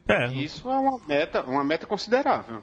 [0.09, 2.62] É, isso é uma meta, uma meta considerável.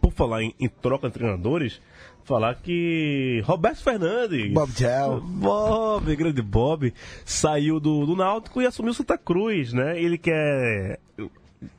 [0.00, 1.80] por falar em, em troca de treinadores,
[2.24, 4.52] falar que Roberto Fernandes.
[4.52, 5.20] Bob Gel.
[5.20, 6.92] Bob, grande Bob,
[7.24, 10.00] saiu do, do Náutico e assumiu Santa Cruz, né?
[10.00, 10.98] Ele que é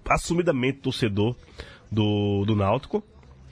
[0.08, 1.36] assumidamente torcedor
[1.92, 3.04] do, do Náutico.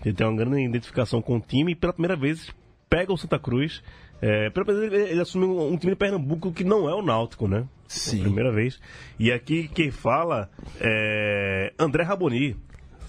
[0.06, 2.50] Ele tem uma grande identificação com o time e pela primeira vez
[2.90, 3.82] pega o Santa Cruz.
[4.22, 7.02] É, pela primeira vez ele, ele assumiu um, time de Pernambuco que não é o
[7.02, 7.66] Náutico, né?
[7.88, 8.22] Sim.
[8.22, 8.80] Primeira vez.
[9.20, 12.56] E aqui quem fala é André Raboni.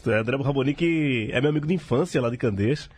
[0.07, 2.89] É André Raboni que é meu amigo de infância lá de Candeias.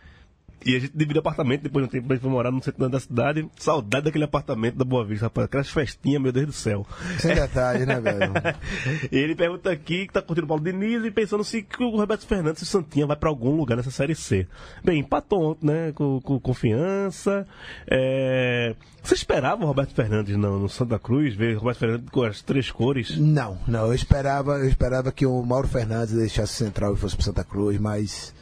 [0.65, 2.89] E a gente dividiu apartamento depois de um tempo, a gente foi morar no centro
[2.89, 3.47] da cidade.
[3.57, 5.45] Saudade daquele apartamento da Boa Vista, rapaz.
[5.45, 6.85] Aquelas festinhas, meu Deus do céu.
[7.19, 8.33] Sem detalhe, né, velho?
[9.11, 12.25] Ele pergunta aqui que tá curtindo o Paulo Diniz e pensando se que o Roberto
[12.25, 14.47] Fernandes e o Santinha vai pra algum lugar nessa Série C.
[14.83, 15.91] Bem, empatou ontem, né?
[15.93, 17.47] Com, com confiança.
[17.89, 18.75] É...
[19.03, 22.41] Você esperava o Roberto Fernandes no, no Santa Cruz, ver o Roberto Fernandes com as
[22.41, 23.17] três cores?
[23.17, 23.87] Não, não.
[23.87, 27.43] Eu esperava, eu esperava que o Mauro Fernandes deixasse o Central e fosse pro Santa
[27.43, 28.35] Cruz, mas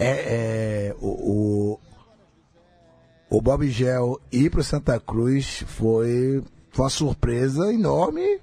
[0.00, 1.80] é, é, o, o,
[3.36, 8.40] o Bob Gel ir pro Santa Cruz foi, foi uma surpresa enorme.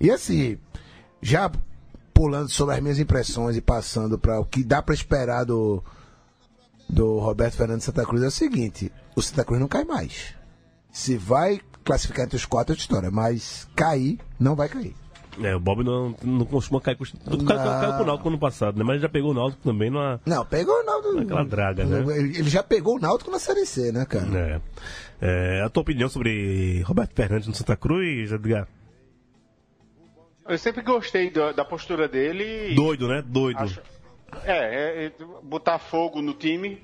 [0.00, 0.58] E assim,
[1.20, 1.50] já
[2.14, 5.82] pulando sobre as minhas impressões e passando para o que dá para esperar do,
[6.88, 10.34] do Roberto Fernandes Santa Cruz é o seguinte: o Santa Cruz não cai mais.
[10.92, 14.94] Se vai classificar entre os quatro é outra história, mas cair, não vai cair.
[15.40, 17.04] É, o Bob não, não costuma cair com...
[17.04, 18.84] Caiu, caiu, caiu com o Náutico ano passado, né?
[18.84, 20.20] Mas já pegou o Náutico também numa...
[20.26, 21.18] Não, pegou o Náutico.
[21.20, 22.04] Aquela draga, né?
[22.18, 24.26] Ele já pegou o Náutico na Série C, né, cara?
[24.38, 24.60] É.
[25.24, 28.68] É, a tua opinião sobre Roberto Fernandes no Santa Cruz, Edgar?
[30.48, 32.74] Eu sempre gostei da, da postura dele.
[32.74, 33.22] Doido, né?
[33.24, 33.58] Doido.
[33.58, 33.80] acho-
[34.44, 35.12] é, é, é,
[35.42, 36.82] botar fogo no time.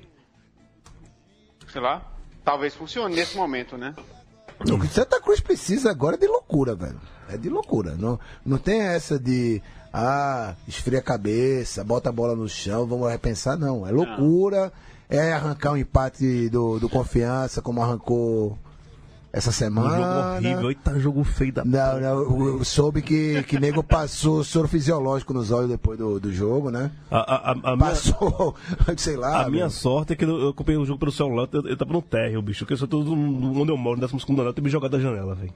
[1.71, 2.03] Sei lá.
[2.45, 3.95] Talvez funcione nesse momento, né?
[4.71, 6.99] O que Santa Cruz precisa agora é de loucura, velho.
[7.29, 7.95] É de loucura.
[7.99, 9.63] Não, não tem essa de.
[9.93, 13.87] Ah, esfria a cabeça, bota a bola no chão, vamos repensar, não.
[13.87, 14.73] É loucura.
[15.11, 18.59] É arrancar um empate do, do confiança, como arrancou
[19.33, 19.97] essa Um semana.
[19.97, 20.69] jogo horrível.
[20.71, 25.33] Eita, jogo feio da Não, não, eu, eu soube que, que nego passou soro fisiológico
[25.33, 26.91] nos olhos depois do, do jogo, né?
[27.11, 28.55] A, a, a, a minha, Passou,
[28.99, 29.45] sei lá.
[29.47, 29.71] a minha velho.
[29.71, 32.61] sorte é que eu acompanhei o jogo pelo celular, eu, eu tava no térreo, bicho.
[32.61, 35.35] Porque eu sou todo onde eu moro, no 12 andar, eu me jogado da janela,
[35.35, 35.53] velho.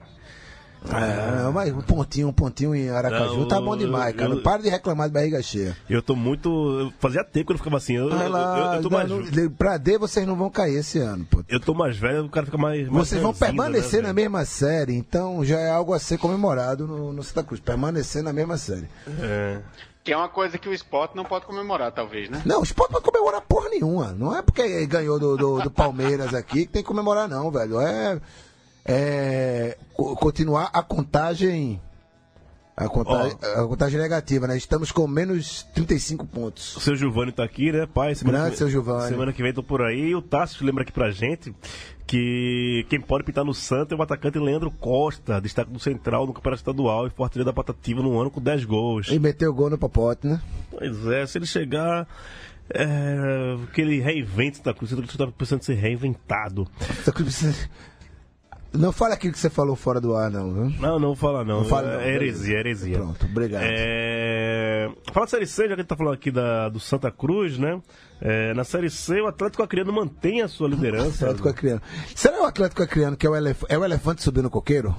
[0.90, 4.30] É, mas um pontinho, um pontinho em Aracaju Não, tá bom demais, cara.
[4.30, 5.76] eu- Não para de reclamar de barriga cheia.
[5.88, 6.48] Eu tô muito.
[6.80, 7.94] eu fazia tempo que eu ficava assim.
[7.94, 9.08] Eu, eu, eu, lá, eu tô não, mais.
[9.08, 11.42] não, pra D vocês não vão cair esse ano, pô.
[11.48, 12.88] Eu tô mais velho, o cara fica mais.
[12.88, 16.18] mais Vocês vão ranzinza, permanecer né, na mesma série, então já é algo a ser
[16.18, 17.60] comemorado no, no Santa Cruz.
[17.60, 18.88] Permanecer na mesma série.
[19.20, 19.60] É.
[20.04, 22.42] Que é uma coisa que o esporte não pode comemorar, talvez, né?
[22.44, 24.12] Não, o esporte não vai comemorar porra nenhuma.
[24.12, 27.80] Não é porque ganhou do, do, do Palmeiras aqui que tem que comemorar, não, velho.
[27.80, 28.20] É.
[28.84, 31.80] é co- continuar a contagem.
[32.74, 34.56] A contagem, a contagem negativa, né?
[34.56, 36.74] Estamos com menos 35 pontos.
[36.74, 38.14] O seu Giovanni tá aqui, né, pai?
[38.14, 39.08] Semana Grande que- seu Giovanni.
[39.10, 40.14] Semana que vem tô por aí.
[40.14, 41.54] O Tássio lembra aqui pra gente
[42.06, 46.32] que quem pode pintar no Santa é o atacante Leandro Costa, destaque do Central no
[46.32, 49.08] Campeonato Estadual e Fortaleza da Patativa no ano com 10 gols.
[49.10, 50.40] E meteu gol no Popote, né?
[50.70, 52.08] Pois é, se ele chegar.
[52.74, 56.66] É, que ele reinvente Santa Cruz, Santa Cruz tá precisando ser reinventado.
[56.96, 57.68] Santa Cruz precisa-
[58.74, 60.64] Não fala aquilo que você falou fora do ar, não, viu?
[60.80, 61.60] Não, não vou falar não.
[61.60, 62.96] Não fala, não, é heresia, heresia.
[62.98, 63.64] Pronto, obrigado.
[63.66, 64.90] É...
[65.12, 67.58] Fala da Série C, já que a gente tá falando aqui da, do Santa Cruz,
[67.58, 67.80] né?
[68.20, 71.24] É, na Série C, o Atlético Acreano mantém a sua liderança.
[71.26, 71.82] Atlético Acreano.
[72.14, 73.62] Será o Atlético Acreano que é o, elef...
[73.68, 74.96] é o elefante subindo no coqueiro?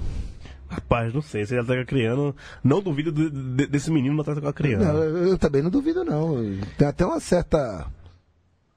[0.69, 1.45] Rapaz, não sei.
[1.45, 4.83] Se ele Atlético Acreano, não duvido de- de- desse menino no Atlético Acreano.
[4.83, 6.35] Não, eu também não duvido, não.
[6.77, 7.87] Tem até uma certa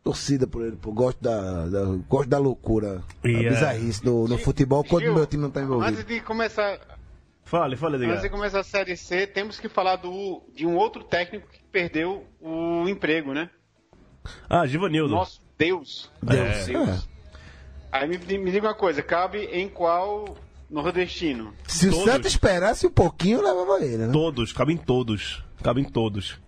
[0.07, 0.93] torcida por ele, pô.
[0.93, 5.13] Gosto da, da, gosto da loucura, E, da é, bizarrice no, no futebol quando Gil,
[5.13, 5.91] o meu time não tá envolvido.
[5.91, 6.79] Antes de começar
[7.45, 11.03] Fale, fale, Antes de começar a Série C, temos que falar do, de um outro
[11.05, 13.51] técnico que perdeu o emprego, né?
[14.49, 15.15] Ah, Givanildo.
[15.15, 16.11] Nosso Deus.
[16.23, 16.67] Deus.
[16.67, 17.09] Deus.
[17.91, 20.37] Aí me, me diga uma coisa, cabe em qual
[20.69, 21.53] nordestino?
[21.67, 22.05] Se Todos.
[22.05, 24.13] o Santos esperasse um pouquinho, levava ele, né?
[24.13, 25.45] Todos, cabem todos.
[25.63, 26.39] Cabem todos.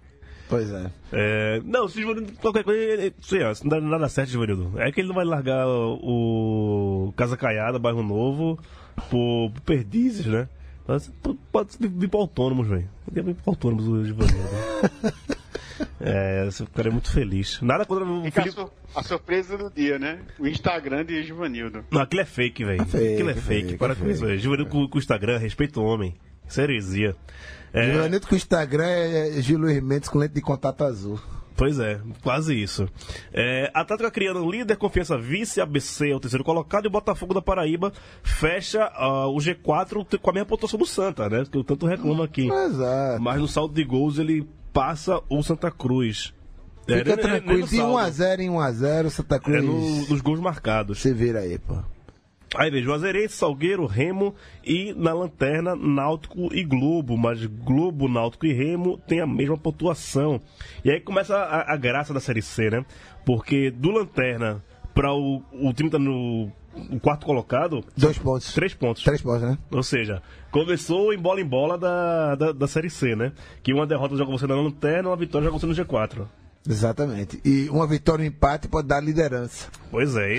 [0.48, 0.90] Pois é.
[1.12, 4.30] É, não, se o Givanildo, qualquer coisa, ele- sei lá, se não dá nada certo,
[4.30, 4.72] Givanildo.
[4.80, 8.58] É que ele não vai largar o, o Casa Caiada, Bairro Novo,
[9.10, 10.48] por, por Perdizes, né?
[10.86, 11.12] Mas
[11.52, 12.88] pode vir para autônomos, velho.
[13.04, 14.48] Podia vir para autônomos o Givanildo.
[16.00, 17.60] é, esse cara é muito feliz.
[17.60, 18.60] Nada contra o Fica a, Felipe.
[18.60, 20.20] sur- a surpresa do dia, né?
[20.38, 21.84] O Instagram de Givanildo.
[21.90, 22.84] Não, aquilo é fake, velho.
[22.86, 23.66] fake, aquilo é é fake.
[23.66, 24.36] fake, Para é com isso.
[24.38, 26.14] Givanildo com, com o Instagram, respeita o homem.
[26.48, 27.14] Isso é heresia.
[27.72, 31.18] É, Givanildo com o Instagram é Gil Luiz Mendes com lente de contato azul.
[31.56, 32.88] Pois é, quase isso.
[33.32, 37.42] É, Atlético Acreano, líder, confiança vice, ABC é o terceiro colocado e o Botafogo da
[37.42, 37.92] Paraíba
[38.22, 41.44] fecha ah, o G4 te- com a mesma pontuação do Santa, né?
[41.50, 42.48] Que eu tanto reclamo aqui.
[42.48, 43.20] Exato.
[43.20, 46.32] Mas no saldo de gols ele passa o Santa Cruz.
[46.86, 47.98] É, Fica nem tranquilo, de saldo.
[48.08, 49.58] 1x0 em 1x0, Santa Cruz.
[49.58, 51.00] É no- nos gols marcados.
[51.02, 51.76] Se vira aí, pô.
[52.56, 54.34] Aí vem Juazeirense, Salgueiro, Remo
[54.64, 60.40] e na lanterna Náutico e Globo, mas Globo, Náutico e Remo tem a mesma pontuação.
[60.84, 62.84] E aí começa a, a graça da Série C, né?
[63.26, 66.50] Porque do lanterna para o, o time tá no
[66.90, 68.52] o quarto colocado, Dois pontos.
[68.54, 69.02] três pontos.
[69.02, 69.58] Três pontos, né?
[69.70, 73.32] Ou seja, começou em bola em bola da, da, da Série C, né?
[73.62, 76.26] Que uma derrota joga você na lanterna, uma vitória joga você no G4.
[76.66, 77.40] Exatamente.
[77.44, 79.68] E uma vitória e um empate pode dar liderança.
[79.90, 80.34] Pois é,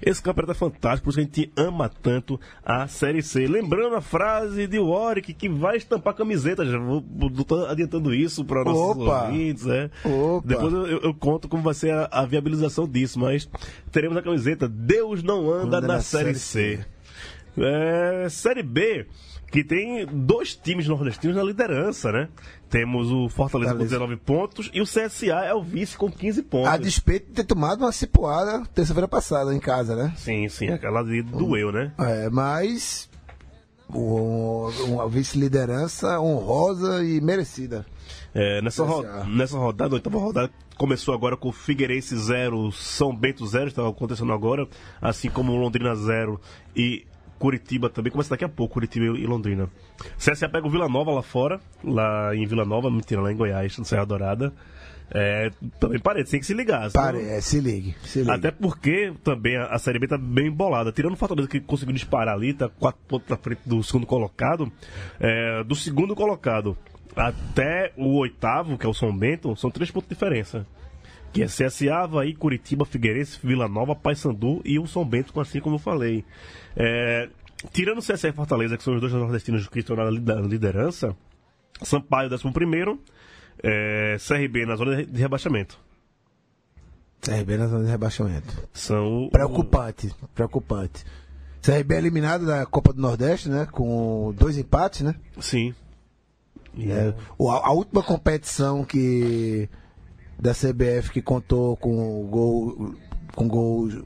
[0.00, 3.46] esse campeonato é fantástico, por isso a gente ama tanto a Série C.
[3.46, 7.02] Lembrando a frase de Warwick que vai estampar camiseta, já vou,
[7.46, 9.24] tô adiantando isso para nossos Opa!
[9.26, 9.90] ouvintes, é.
[10.04, 10.46] Opa!
[10.48, 13.46] Depois eu, eu- conto como vai ser a, a viabilização disso, mas
[13.92, 16.86] teremos a camiseta Deus não anda, Anda na, na Série, Série C.
[17.58, 19.06] É, série B,
[19.50, 22.28] que tem dois times nordestinos na liderança, né?
[22.68, 23.84] Temos o Fortaleza com Fortaleza.
[23.84, 26.68] 19 pontos e o CSA é o vice com 15 pontos.
[26.68, 30.12] A despeito de ter tomado uma cipuada terça-feira passada em casa, né?
[30.16, 31.92] Sim, sim, aquela de doeu, né?
[31.98, 33.08] É, mas
[33.88, 37.86] o- uma vice-liderança honrosa e merecida.
[38.34, 43.46] É, nessa, ro- nessa rodada, a oitava rodada, começou agora com Figueirense 0, São Bento
[43.46, 44.66] 0, está acontecendo agora,
[45.00, 46.40] assim como Londrina 0
[46.74, 47.06] e
[47.38, 49.68] Curitiba também, começa daqui a pouco, Curitiba e Londrina.
[50.18, 53.76] CSA pega o Vila Nova lá fora, lá em Vila Nova, mentira, lá em Goiás,
[53.78, 54.52] no Serra Dourada.
[55.10, 56.90] É, também parece, tem que se ligar.
[56.90, 58.30] Pare, é, se ligue, se ligue.
[58.30, 60.90] Até porque também a, a Série B tá bem embolada.
[60.90, 64.70] Tirando o Fortaleza que conseguiu disparar ali, tá quatro pontos na frente do segundo colocado.
[65.20, 66.76] é, do segundo colocado
[67.14, 70.66] até o oitavo, que é o São Bento, são três pontos de diferença.
[71.36, 75.76] Que é CSA, Havaí, Curitiba, Figueirense, Vila Nova, Paysandu e o São Bento, assim como
[75.76, 76.24] eu falei.
[76.76, 77.28] É,
[77.72, 81.16] tirando o CSA e Fortaleza, que são os dois nordestinos que estão na liderança,
[81.82, 83.00] Sampaio, 11 primeiro,
[83.62, 85.78] é, CRB na zona de rebaixamento.
[87.20, 88.68] CRB na zona de rebaixamento.
[88.72, 91.04] São o- Preocupante, preocupante.
[91.62, 93.66] CRB é eliminado da Copa do Nordeste, né?
[93.70, 95.14] Com dois empates, né?
[95.40, 95.74] Sim.
[96.78, 97.08] É,
[97.40, 99.68] a, a última competição que
[100.38, 102.94] da CBF que contou com gol
[103.34, 104.02] com gols,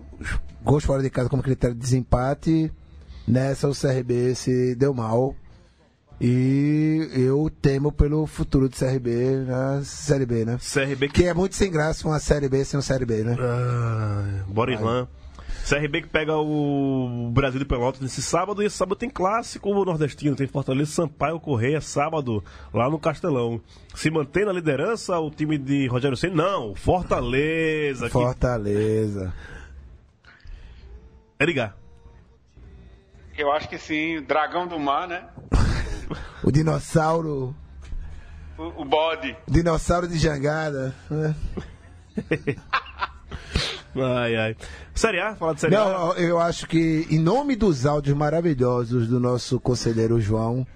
[0.63, 2.73] gols fora de casa como critério de desempate,
[3.27, 5.35] nessa o CRB se deu mal.
[6.21, 10.59] E eu temo pelo futuro do CRB na Série B, né?
[10.59, 11.23] CRB que.
[11.23, 13.37] Que é muito sem graça uma Série B sem um Série B, né?
[13.41, 15.09] Ah, bora.
[15.71, 18.61] CRB que pega o Brasil de Pelotas nesse sábado.
[18.61, 20.35] E esse sábado tem clássico nordestino.
[20.35, 22.43] Tem Fortaleza Sampaio Correia, sábado,
[22.75, 23.61] lá no Castelão.
[23.95, 26.35] Se mantém na liderança o time de Rogério Senna?
[26.43, 28.07] Não, Fortaleza.
[28.07, 29.33] que- Fortaleza.
[31.39, 31.77] Edgar.
[33.39, 35.29] Eu acho que sim, Dragão do Mar, né?
[36.43, 37.55] O dinossauro.
[38.59, 39.37] O, o bode.
[39.47, 40.93] Dinossauro de jangada.
[41.09, 41.35] Né?
[43.97, 44.57] Ai, ai.
[44.95, 45.85] Série A, fala de Série A.
[45.85, 50.67] Não, eu acho que, em nome dos áudios maravilhosos do nosso conselheiro João,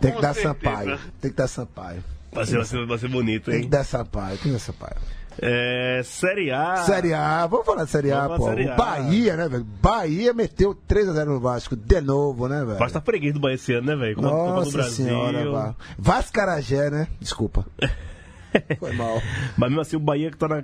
[0.00, 0.70] tem que Com dar certeza.
[0.70, 0.98] Sampaio.
[1.20, 2.04] Tem que dar Sampaio.
[2.32, 3.70] Vai ser, vai ser, vai ser bonito, Tem que hein?
[3.70, 4.36] dar Sampaio.
[4.38, 4.96] Tem que dar Sampaio.
[5.40, 6.76] É, série A.
[6.76, 8.44] Série A, vamos falar de Série A, pô.
[8.48, 8.76] Série O A.
[8.76, 9.64] Bahia, né, velho?
[9.64, 12.78] Bahia meteu 3x0 no Vasco de novo, né, velho?
[12.78, 14.20] Basta freguês do Bahia esse ano, né, velho?
[14.20, 15.06] Nossa Brasil.
[15.06, 15.74] senhora, vá.
[15.98, 17.08] Vascarajé, né?
[17.18, 17.66] Desculpa.
[18.78, 19.20] Foi mal.
[19.56, 20.62] Mas mesmo assim, o Bahia que tá na.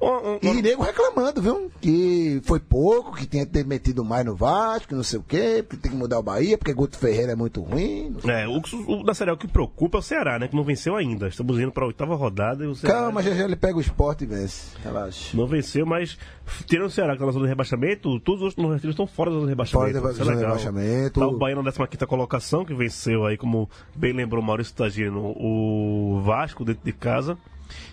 [0.00, 1.70] Um- um- E nego reclamando, viu?
[1.80, 5.64] Que foi pouco, que tinha que ter metido mais no Vasco, não sei o quê,
[5.68, 8.16] que tem que mudar o Bahia, porque Guto Ferreira é muito ruim.
[8.24, 8.60] É, o,
[8.92, 10.48] o da Série o que preocupa é o Ceará, né?
[10.48, 11.28] Que não venceu ainda.
[11.28, 14.24] Estamos indo pra oitava rodada e o Ceará Calma, já já ele pega o esporte
[14.24, 14.76] e vence.
[14.82, 15.36] Relaxa.
[15.36, 16.18] não venceu, mas
[16.66, 19.30] tirando o Ceará que tá na zona de rebaixamento, todos os outros nordestinos estão fora
[19.30, 19.92] da zona de rebaixamento.
[19.92, 21.20] Fora da é zona de rebaixamento.
[21.20, 25.34] Tá o Bahia na 15 colocação, que venceu aí, como bem lembrou o Maurício Tagino,
[25.36, 27.19] o Vasco dentro de casa.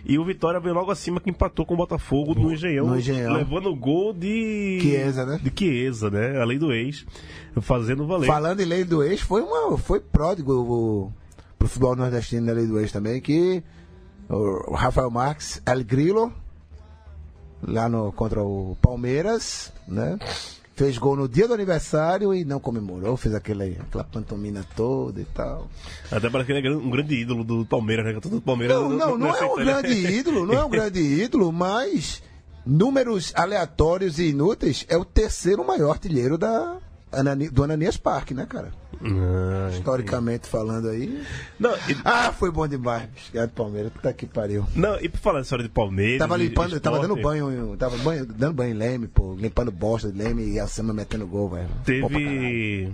[0.06, 3.34] E o Vitória veio logo acima que empatou com o Botafogo no Engenhão, no Engenhão.
[3.34, 5.40] levando o gol de Chiesa, né?
[5.42, 6.42] De Chiesa, né?
[6.42, 7.06] Além do ex,
[7.62, 8.26] fazendo valer.
[8.26, 11.12] Falando em lei do ex, foi, uma, foi pródigo o,
[11.60, 13.64] pro futebol nordestino na lei do ex também, que
[14.30, 16.34] o Rafael Marques, El Grilo,
[17.62, 20.18] lá no, contra o Palmeiras, né?
[20.78, 25.26] Fez gol no dia do aniversário e não comemorou, fez aquele, aquela pantomina toda e
[25.26, 25.68] tal.
[26.12, 28.20] Até parece que ele é um grande ídolo do Palmeiras, né?
[28.22, 32.22] Todo Palmeiras Não, não, não é um grande ídolo, não é um grande ídolo, mas
[32.64, 36.78] números aleatórios e inúteis é o terceiro maior artilheiro da,
[37.52, 38.72] do Ananias Parque, né, cara?
[39.04, 41.24] Ah, Historicamente falando aí.
[41.60, 43.08] não, e, Ah, foi bom demais.
[43.28, 43.92] Obrigado, Palmeiras.
[43.92, 44.66] Puta que pariu.
[44.76, 46.20] não, e por falar nessa história de Palmeiras.
[46.20, 50.12] Tava limpando, tava esporte, dando banho, tava banho, dando banho em Leme, pô, limpando bosta
[50.12, 51.70] de Leme e a Sema metendo gol, velho.
[51.86, 52.92] Teve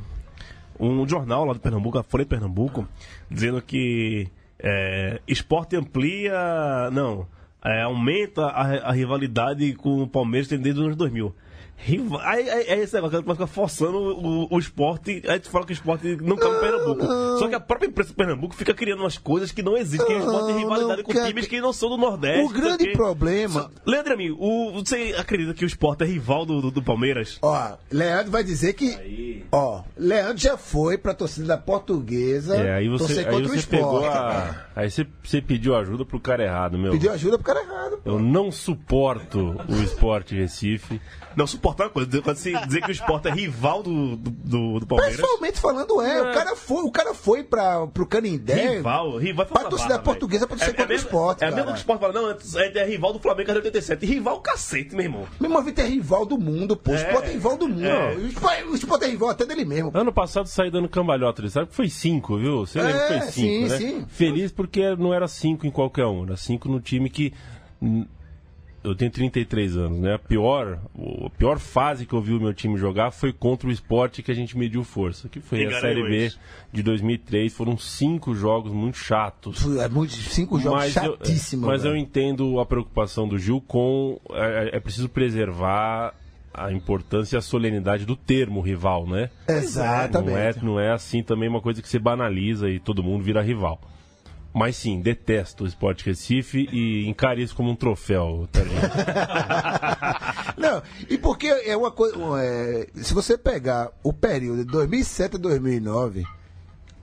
[0.80, 2.88] um jornal lá de Pernambuco, a Folha de Pernambuco,
[3.30, 4.28] dizendo que
[4.60, 6.90] é, esporte amplia.
[6.92, 7.28] Não,
[7.64, 11.34] é, aumenta a, a rivalidade com o Palmeiras desde os anos 2000.
[11.78, 15.22] Riva- Aí, aí, aí esse negócio ficar forçando o, o esporte.
[15.28, 17.06] Aí tu fala que o esporte não cabe em Pernambuco.
[17.40, 20.08] Só que a própria imprensa de Pernambuco fica criando umas coisas que não existem.
[20.08, 22.46] que o esporte tem Não, rivalidade não, com times que não são do Nordeste.
[22.46, 23.70] O grande porque- problema.
[23.86, 27.38] Leandro amigo, o, você acredita que o esporte é rival do, do, do Palmeiras?
[27.42, 29.44] Ó, Leandro vai dizer que.
[29.52, 32.56] Ó, Leandro já foi pra torcida da portuguesa.
[32.56, 33.82] É, aí você, torcer aí o você esporte.
[33.84, 34.56] pegou a.
[34.76, 36.92] Aí você, você pediu ajuda pro cara errado, meu.
[36.94, 37.98] Pediu ajuda pro cara errado.
[38.04, 38.10] pô.
[38.12, 41.02] Eu não suporto o esporte Recife.
[41.36, 42.10] Não, suportar uma coisa.
[42.10, 45.16] dizer- Quando se dizer que o esporte é rival do, do, do, Palmeiras.
[45.16, 46.22] Pessoalmente falando, é.
[46.22, 48.76] O cara foi, o cara foi pra, pro Canindé.
[48.78, 50.78] Rival, rival é Pra torcida barra, portuguesa, pra torcer velho.
[50.78, 52.38] contra o mesmo- esporte, É mesmo que o esporte fala, não, é,
[52.80, 54.06] é rival do Flamengo de 87.
[54.06, 55.26] Rival cacete, meu irmão.
[55.40, 56.92] Meu irmão, Vitor é rival do mundo, pô.
[56.92, 56.98] O É.
[56.98, 57.86] esporte é rival do mundo.
[57.86, 58.16] É.
[58.16, 59.92] O esporte- O esporte é rival até dele mesmo.
[59.92, 59.98] pô.
[59.98, 62.66] Ano passado saí dando cambalhota, ele sabe que foi cinco, viu?
[62.66, 63.78] Você lembra que É, foi cinco, sim, né?
[63.78, 64.06] sim.
[64.10, 67.34] Feliz porque não era cinco em qualquer um, era cinco no time que.
[68.84, 70.16] Eu tenho 33 anos, né?
[70.16, 73.70] A pior, o- a pior fase que eu vi o meu time jogar foi contra
[73.70, 76.40] o esporte que a gente mediu força, que foi a Série B Garanhuns.
[76.72, 77.54] de 2003.
[77.54, 79.66] Foram cinco jogos muito chatos.
[79.78, 81.66] É muito, cinco jogos mas eu, chatíssimos.
[81.66, 82.02] mas eu velho.
[82.04, 84.20] entendo a preocupação do Gil com.
[84.32, 86.14] É, é preciso preservar
[86.54, 89.30] a importância e a solenidade do termo rival, né?
[89.48, 90.30] Exatamente.
[90.30, 93.42] Não é, não é assim também uma coisa que você banaliza e todo mundo vira
[93.42, 93.80] rival.
[94.54, 98.82] Mas sim, detesto o Esporte Recife e encare isso como um troféu, Targinho.
[100.56, 102.16] Não, e porque é uma coisa.
[102.40, 106.24] é, se você pegar o período de 2007 a 2009,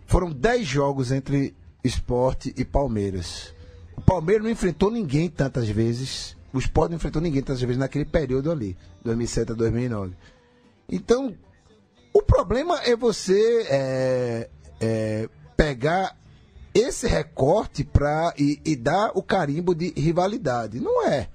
[0.06, 3.52] foram 10 jogos entre esporte e Palmeiras.
[3.96, 6.36] O Palmeiras não enfrentou ninguém tantas vezes.
[6.52, 10.14] O esporte não enfrentou ninguém tantas vezes naquele período ali, 2007 a 2009.
[10.88, 11.34] Então,
[12.12, 16.16] o problema é você é, é, pegar
[16.74, 20.80] esse recorte pra, e, e dar o carimbo de rivalidade.
[20.80, 21.28] Não é.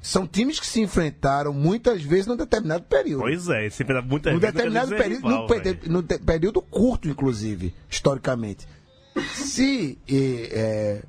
[0.00, 3.20] São times que se enfrentaram muitas vezes num determinado período.
[3.20, 5.48] Pois é, sempre dá muita num vezes determinado dizer período, rival,
[5.86, 8.66] num, período curto, inclusive, historicamente.
[9.32, 11.02] Se eh, eh,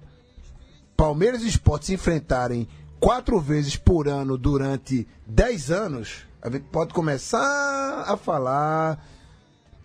[0.95, 2.67] Palmeiras e Sport se enfrentarem
[2.99, 9.03] quatro vezes por ano durante dez anos, a gente pode começar a falar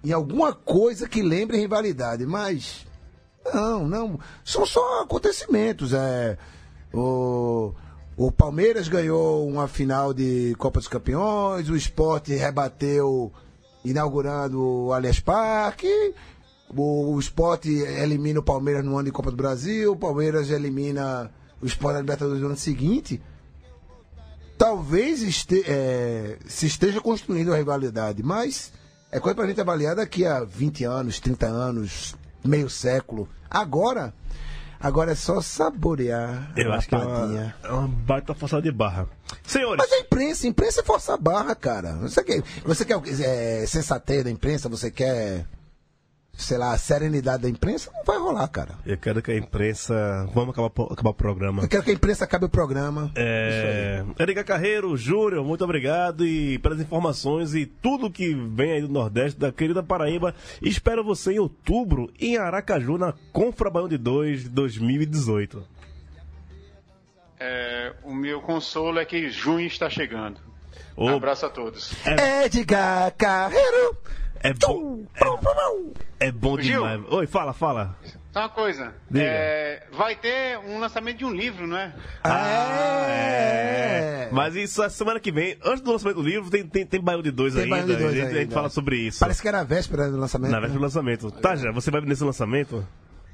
[0.05, 2.87] em alguma coisa que lembre rivalidade, mas
[3.55, 4.21] não, não.
[4.45, 5.93] São só acontecimentos.
[5.93, 6.37] É,
[6.93, 7.73] o,
[8.17, 13.33] o Palmeiras ganhou uma final de Copa dos Campeões, o Sport rebateu
[13.85, 16.15] inaugurando o Allianz Parque.
[16.77, 21.31] O, o Sport elimina o Palmeiras no ano de Copa do Brasil, o Palmeiras elimina
[21.63, 23.23] o Sport na Libertadores no ano seguinte.
[24.57, 28.73] Talvez este- é, se esteja construindo a rivalidade, mas
[29.11, 32.15] é coisa pra gente avaliar daqui a 20 anos, 30 anos,
[32.49, 33.29] meio século.
[33.51, 34.13] Agora,
[34.81, 38.73] agora é só saborear Eu a acho que é uma, é uma baita forçada de
[38.73, 39.07] barra.
[39.45, 41.95] Senhores, Mas a imprensa, a imprensa é força barra, cara.
[41.97, 45.45] Você quer, você quer é, sensatez da imprensa, você quer,
[46.39, 48.77] sei lá, a serenidade da imprensa, não vai rolar, cara.
[48.87, 50.25] eu quero que a imprensa.
[50.33, 51.63] Vamos acabar, acabar o programa.
[51.65, 53.11] Eu quero que a imprensa acabe o programa.
[53.17, 58.89] É, Erika Carreiro, Júnior, muito obrigado e pelas informações e tudo que vem aí do
[58.89, 60.33] Nordeste, da querida Paraíba.
[60.63, 65.63] Espero você em outubro em Aracaju, na Confra Baião de 2 de 2018.
[67.41, 70.41] é, o meu consolo é que junho está chegando.
[70.97, 71.93] Ô, Abraço a todos.
[72.45, 73.97] Edgar Carreiro.
[74.41, 75.05] É bom.
[76.21, 76.83] É, é bom Gil.
[76.83, 77.01] demais.
[77.13, 77.97] Oi, fala, fala.
[78.33, 78.95] Só uma coisa.
[79.15, 81.95] É, vai ter um lançamento de um livro, não é?
[82.23, 84.29] Ah, é.
[84.31, 85.57] Mas isso é semana que vem.
[85.65, 87.77] Antes do lançamento do livro, tem, tem, tem Baião de Dois Tem ainda.
[87.77, 88.55] Baião de Dois a, gente, a gente ainda.
[88.55, 89.21] fala sobre isso.
[89.21, 90.51] Parece que era a véspera do lançamento.
[90.51, 91.31] Na véspera do lançamento.
[91.31, 92.87] Tá, já, você vai nesse lançamento?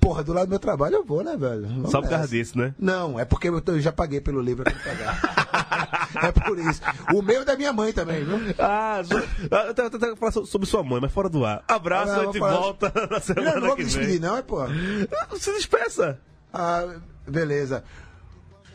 [0.05, 1.67] Porra, do lado do meu trabalho eu vou, né, velho?
[1.67, 2.75] Vamos Só por causa disso, né?
[2.79, 6.11] Não, é porque eu, já paguei pelo livro, eu pagar.
[6.29, 6.83] é por isso.
[7.15, 8.39] O meu é da minha mãe também, viu?
[8.59, 9.17] Ah, so-
[9.51, 11.65] ah, eu tava tentando falar so- sobre sua mãe, mas fora do ar.
[11.67, 14.37] Abraço, Ah, a gente falar- volta na Eu não semana vou que me despedir, não,
[14.37, 14.59] é, pô?
[15.39, 16.21] Se despeça.
[16.53, 16.87] Ah,
[17.27, 17.83] beleza.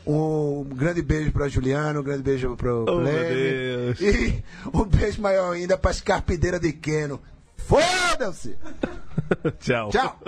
[0.08, 3.36] Um grande beijo pra Juliano, um grande beijo pro Oh, meu Leme.
[3.36, 4.02] Deus.
[4.02, 7.22] E um beijo maior ainda pras carpideiras de Queno.
[7.56, 8.58] Foda-se!
[9.60, 9.90] Tchau.
[9.92, 10.20] Tchau!